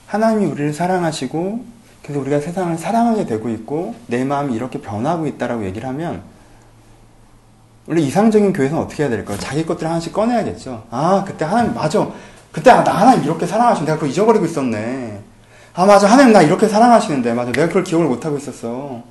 [0.08, 1.75] 하나님이 우리를 사랑하시고
[2.06, 6.22] 그래서 우리가 세상을 사랑하게 되고 있고 내 마음이 이렇게 변하고 있다라고 얘기를 하면
[7.88, 9.38] 원래 이상적인 교회에서는 어떻게 해야 될까요?
[9.40, 10.84] 자기 것들을 하나씩 꺼내야겠죠.
[10.92, 12.08] 아 그때 하나님 맞아.
[12.52, 15.20] 그때 나 하나님 이렇게 사랑하시는데 내가 그걸 잊어버리고 있었네.
[15.74, 19.02] 아 맞아 하나님 나 이렇게 사랑하시는데 맞아 내가 그걸 기억을 못하고 있었어.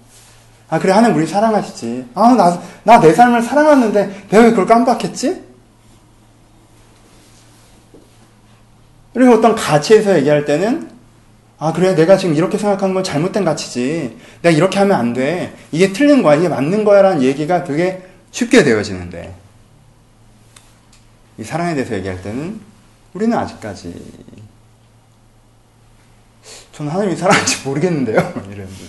[0.71, 2.11] 아 그래 하나님 우리 사랑하시지.
[2.15, 5.43] 아 나 나 내 삶을 사랑하는데 내가 왜 그걸 깜빡했지?
[9.13, 10.94] 그리고 어떤 가치에서 얘기할 때는
[11.59, 11.95] 아, 그래.
[11.95, 14.19] 내가 지금 이렇게 생각하는 건 잘못된 가치지.
[14.43, 15.55] 내가 이렇게 하면 안 돼.
[15.73, 16.37] 이게 틀린 거야.
[16.37, 17.03] 이게 맞는 거야.
[17.03, 19.35] 라는 얘기가 되게 쉽게 되어지는데.
[21.39, 22.61] 이 사랑에 대해서 얘기할 때는
[23.13, 23.95] 우리는 아직까지
[26.73, 28.17] 저는 하나님이 사랑한지 모르겠는데요.
[28.47, 28.85] 이랬는데.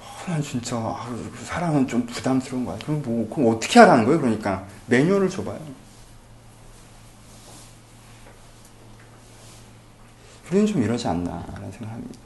[0.00, 1.06] 어, 난 진짜 아,
[1.44, 2.78] 사랑은 좀 부담스러운 거야.
[2.82, 4.20] 그럼 뭐 그럼 어떻게 하라는 거예요?
[4.20, 5.58] 그러니까 매뉴얼을 줘봐요.
[10.50, 12.18] 우리는 좀 이러지 않나라는 생각합니다.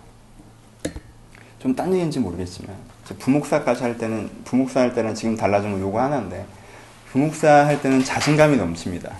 [1.61, 2.77] 좀 딴 얘기인지 모르겠지만
[3.19, 6.45] 부목사까지 할 때는 부목사 할 때는 지금 달라진 거 요거 하나인데
[7.11, 9.11] 부목사 할 때는 자신감이 넘칩니다.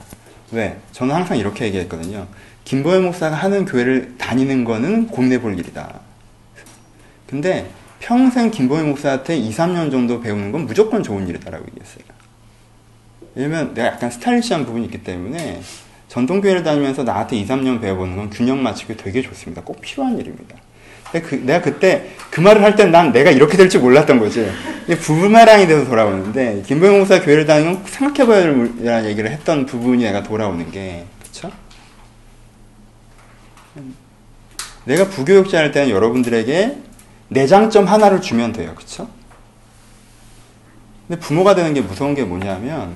[0.53, 0.79] 왜?
[0.93, 2.27] 저는 항상 이렇게 얘기했거든요.
[2.65, 6.01] 김보현 목사가 하는 교회를 다니는 거는 곰내 볼 일이다.
[7.27, 12.05] 근데 평생 김보현 목사한테 2, 3년 정도 배우는 건 무조건 좋은 일이다라고 얘기했어요.
[13.35, 15.61] 왜냐면 내가 약간 스타일리시한 부분이 있기 때문에
[16.19, 19.63] 전통교회를 다니면서 나한테 2, 3년 배워보는 건 균형 맞추기 되게 좋습니다.
[19.63, 20.57] 꼭 필요한 일입니다.
[21.13, 24.49] 그, 내가 그때 그 말을 할 땐 난 내가 이렇게 될 줄 몰랐던 거지.
[25.01, 30.71] 부부마랑이 돼서 돌아오는데, 김보영 목사 교회를 다니면 꼭 생각해봐야 될 얘기를 했던 부분이 내가 돌아오는
[30.71, 31.51] 게, 그쵸?
[34.85, 36.79] 내가 부교육자 할 때는 여러분들에게
[37.29, 38.73] 내 장점 하나를 주면 돼요.
[38.77, 39.09] 그쵸?
[41.09, 42.95] 근데 부모가 되는 게 무서운 게 뭐냐면,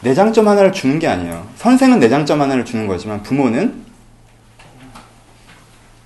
[0.00, 1.48] 내 장점 하나를 주는 게 아니에요.
[1.56, 3.84] 선생은 내 장점 하나를 주는 거지만, 부모는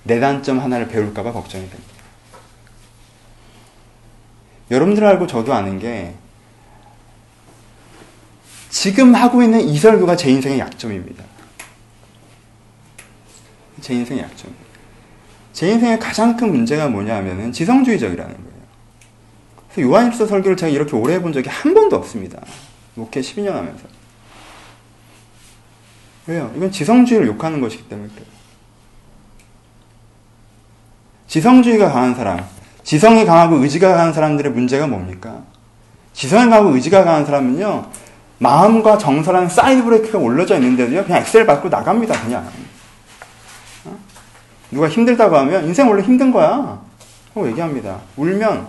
[0.05, 1.93] 내 단점 하나를 배울까봐 걱정이 됩니다.
[4.71, 6.15] 여러분들 알고 저도 아는 게,
[8.71, 11.23] 지금 하고 있는 이 설교가 제 인생의 약점입니다.
[13.83, 14.65] 제 인생의 약점입니다.
[15.53, 19.89] 제 인생의 가장 큰 문제가 뭐냐면은 지성주의적이라는 거예요.
[19.91, 22.41] 요한일서 설교를 제가 이렇게 오래 해본 적이 한 번도 없습니다.
[22.95, 23.85] 목회 12년 하면서.
[26.27, 26.53] 왜요?
[26.57, 28.27] 이건 지성주의를 욕하는 것이기 때문에 그래요.
[31.27, 32.45] 지성주의가 강한 사람,
[32.85, 35.43] 지성이 강하고 의지가 강한 사람들의 문제가 뭡니까?
[36.13, 37.91] 지성이 강하고 의지가 강한 사람은요,
[38.39, 42.47] 마음과 정서라는 사이드 브레이크가 올려져 있는데도요, 그냥 엑셀 밟고 나갑니다, 그냥.
[43.87, 43.97] 어?
[44.71, 46.83] 누가 힘들다고 하면, 인생 원래 힘든 거야.
[47.35, 48.01] 하고 얘기합니다.
[48.17, 48.67] 울면,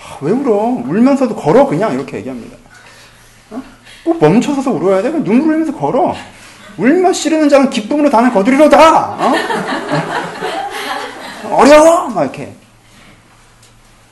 [0.00, 0.52] 아, 왜 울어?
[0.64, 2.56] 울면서도 걸어, 그냥, 이렇게 얘기합니다.
[4.04, 4.04] 어?
[4.04, 5.10] 꼭 멈춰서서 울어야 돼?
[5.10, 6.14] 눈물 흘리면서 걸어.
[6.76, 9.10] 울며 씨 뿌리는 자는 기쁨으로 단을 거두리로다!
[9.10, 9.32] 어?
[11.50, 12.08] 어려워!
[12.08, 12.54] 막 이렇게.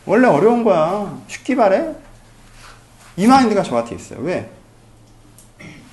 [0.05, 1.17] 원래 어려운 거야.
[1.29, 1.95] 쉽기 바래?
[3.17, 4.21] 이 마인드가 저한테 있어요.
[4.21, 4.51] 왜?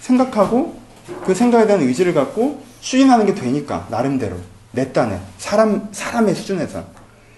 [0.05, 0.79] 생각하고
[1.25, 4.37] 그 생각에 대한 의지를 갖고 추진하는 게 되니까 나름대로
[4.71, 6.83] 내 딴에 사람 사람의 수준에서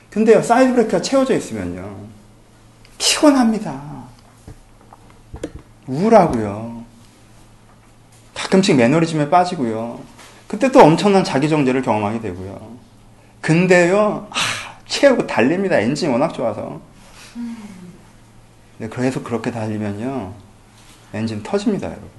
[0.10, 1.96] 근데요 사이드 브레이크가 채워져 있으면요
[2.98, 3.97] 피곤합니다
[5.88, 6.84] 우울하고요
[8.34, 10.02] 가끔씩 매너리즘에 빠지고요
[10.48, 12.78] 그때 또 엄청난 자기 정죄를 경험하게 되고요
[13.42, 14.38] 근데요 아,
[14.86, 16.80] 채우고 달립니다 엔진이 워낙 좋아서
[18.90, 20.34] 그래서 그렇게 달리면요
[21.14, 22.18] 엔진 터집니다 여러분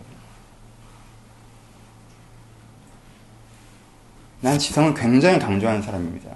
[4.40, 6.30] 난 지성을 굉장히 강조하는 사람입니다.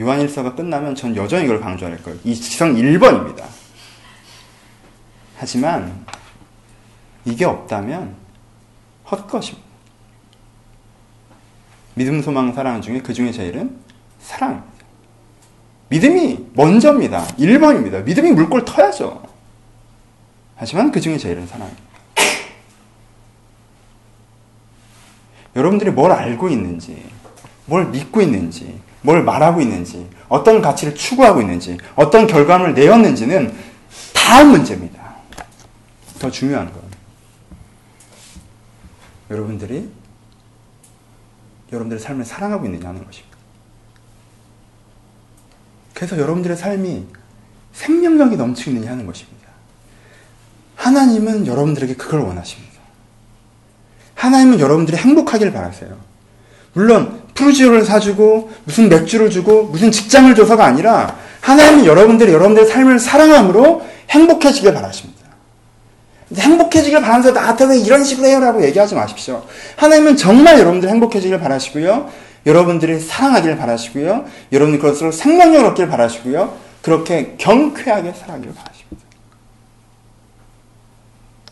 [0.00, 2.18] 요한일서가 끝나면 전 여전히 이걸 강조할 거예요.
[2.24, 3.44] 이 지성 1번입니다.
[5.36, 6.04] 하지만
[7.26, 8.14] 이게 없다면
[9.10, 9.66] 헛것입니다.
[11.94, 13.76] 믿음, 소망, 사랑 중에 그 중에 제일은
[14.20, 14.76] 사랑입니다.
[15.88, 17.26] 믿음이 먼저입니다.
[17.38, 18.04] 1번입니다.
[18.04, 19.22] 믿음이 물골 터야죠.
[20.56, 21.82] 하지만 그 중에 제일은 사랑입니다.
[25.54, 27.02] 여러분들이 뭘 알고 있는지,
[27.64, 33.56] 뭘 믿고 있는지, 뭘 말하고 있는지, 어떤 가치를 추구하고 있는지, 어떤 결과물을 내었는지는
[34.12, 35.16] 다음 문제입니다.
[36.18, 36.85] 더 중요한 건
[39.30, 39.90] 여러분들이
[41.72, 43.36] 여러분들의 삶을 사랑하고 있느냐는 것입니다.
[45.94, 47.06] 그래서 여러분들의 삶이
[47.72, 49.48] 생명력이 넘치느냐 하는 것입니다.
[50.76, 52.76] 하나님은 여러분들에게 그걸 원하십니다.
[54.14, 55.96] 하나님은 여러분들이 행복하길 바라세요.
[56.72, 63.86] 물론 푸르지오를 사주고 무슨 맥주를 주고 무슨 직장을 줘서가 아니라 하나님은 여러분들이 여러분들의 삶을 사랑함으로
[64.10, 65.25] 행복해지길 바라십니다.
[66.34, 69.44] 행복해지길 바라면서 나한테 왜 이런 식으로 해요라고 얘기하지 마십시오.
[69.76, 72.10] 하나님은 정말 여러분들 행복해지길 바라시고요.
[72.46, 74.24] 여러분들이 사랑하길 바라시고요.
[74.52, 76.56] 여러분들 그럴수록 생명력을 얻길 바라시고요.
[76.82, 79.06] 그렇게 경쾌하게 살아가길 바라십니다.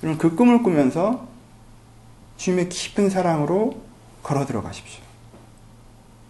[0.02, 1.26] 여러분 그 꿈을 꾸면서
[2.36, 3.80] 주님의 깊은 사랑으로
[4.22, 5.02] 걸어 들어가십시오.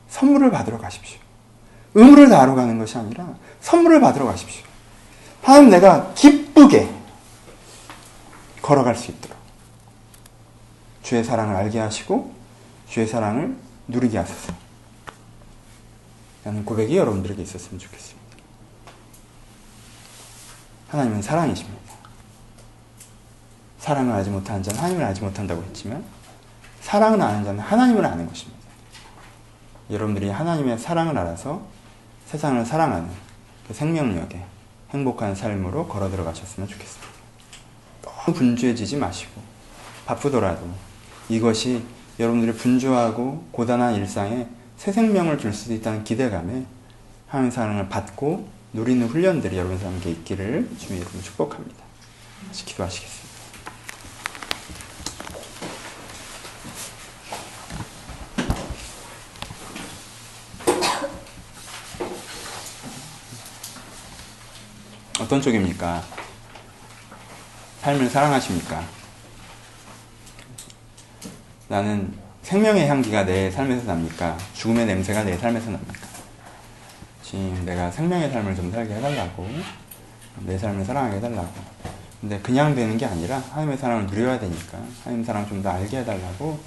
[0.08, 1.18] 선물을 받으러 가십시오.
[1.94, 4.64] 의무를 다하러 가는 것이 아니라 선물을 받으러 가십시오.
[5.42, 6.88] 하나님 내가 기쁘게
[8.64, 9.36] 걸어갈 수 있도록
[11.02, 12.34] 주의 사랑을 알게 하시고
[12.88, 13.54] 주의 사랑을
[13.88, 14.54] 누리게 하소서.
[16.46, 18.24] 라는 고백이 여러분들에게 있었으면 좋겠습니다.
[20.88, 21.94] 하나님은 사랑이십니다.
[23.80, 26.02] 사랑을 알지 못하는 자는 하나님을 알지 못한다고 했지만
[26.80, 28.58] 사랑을 아는 자는 하나님을 아는 것입니다.
[29.90, 31.66] 여러분들이 하나님의 사랑을 알아서
[32.26, 33.10] 세상을 사랑하는
[33.68, 34.42] 그 생명력에
[34.90, 37.13] 행복한 삶으로 걸어 들어가셨으면 좋겠습니다.
[38.32, 39.42] 분주해지지 마시고
[40.06, 40.68] 바쁘더라도
[41.28, 41.82] 이것이
[42.18, 44.46] 여러분들의 분주하고 고단한 일상에
[44.76, 46.64] 새 생명을 줄 수도 있다는 기대감에
[47.28, 51.84] 하나님의 사랑을 받고 누리는 훈련들이 여러분 삶에 있기를 주님 이름으로 축복합니다.
[52.46, 53.24] 같이 기도하시겠습니다.
[65.20, 66.13] 어떤 쪽입니까?
[67.84, 68.82] 삶을 사랑하십니까?
[71.68, 74.38] 나는 생명의 향기가 내 삶에서 납니까?
[74.54, 76.08] 죽음의 냄새가 내 삶에서 납니까?
[77.22, 79.46] 지금 내가 생명의 삶을 좀 살게 해달라고
[80.46, 81.52] 내 삶을 사랑하게 해달라고
[82.22, 86.58] 근데 그냥 되는 게 아니라 하나님의 사랑을 누려야 되니까 하나님 사랑을 좀 더 알게 해달라고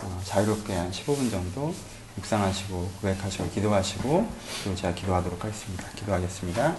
[0.00, 1.72] 어, 자유롭게 한 15분 정도
[2.16, 4.28] 묵상하시고 고백하시고 기도하시고
[4.64, 5.84] 그리고 제가 기도하도록 하겠습니다.
[5.94, 6.74] 기도하겠습니다.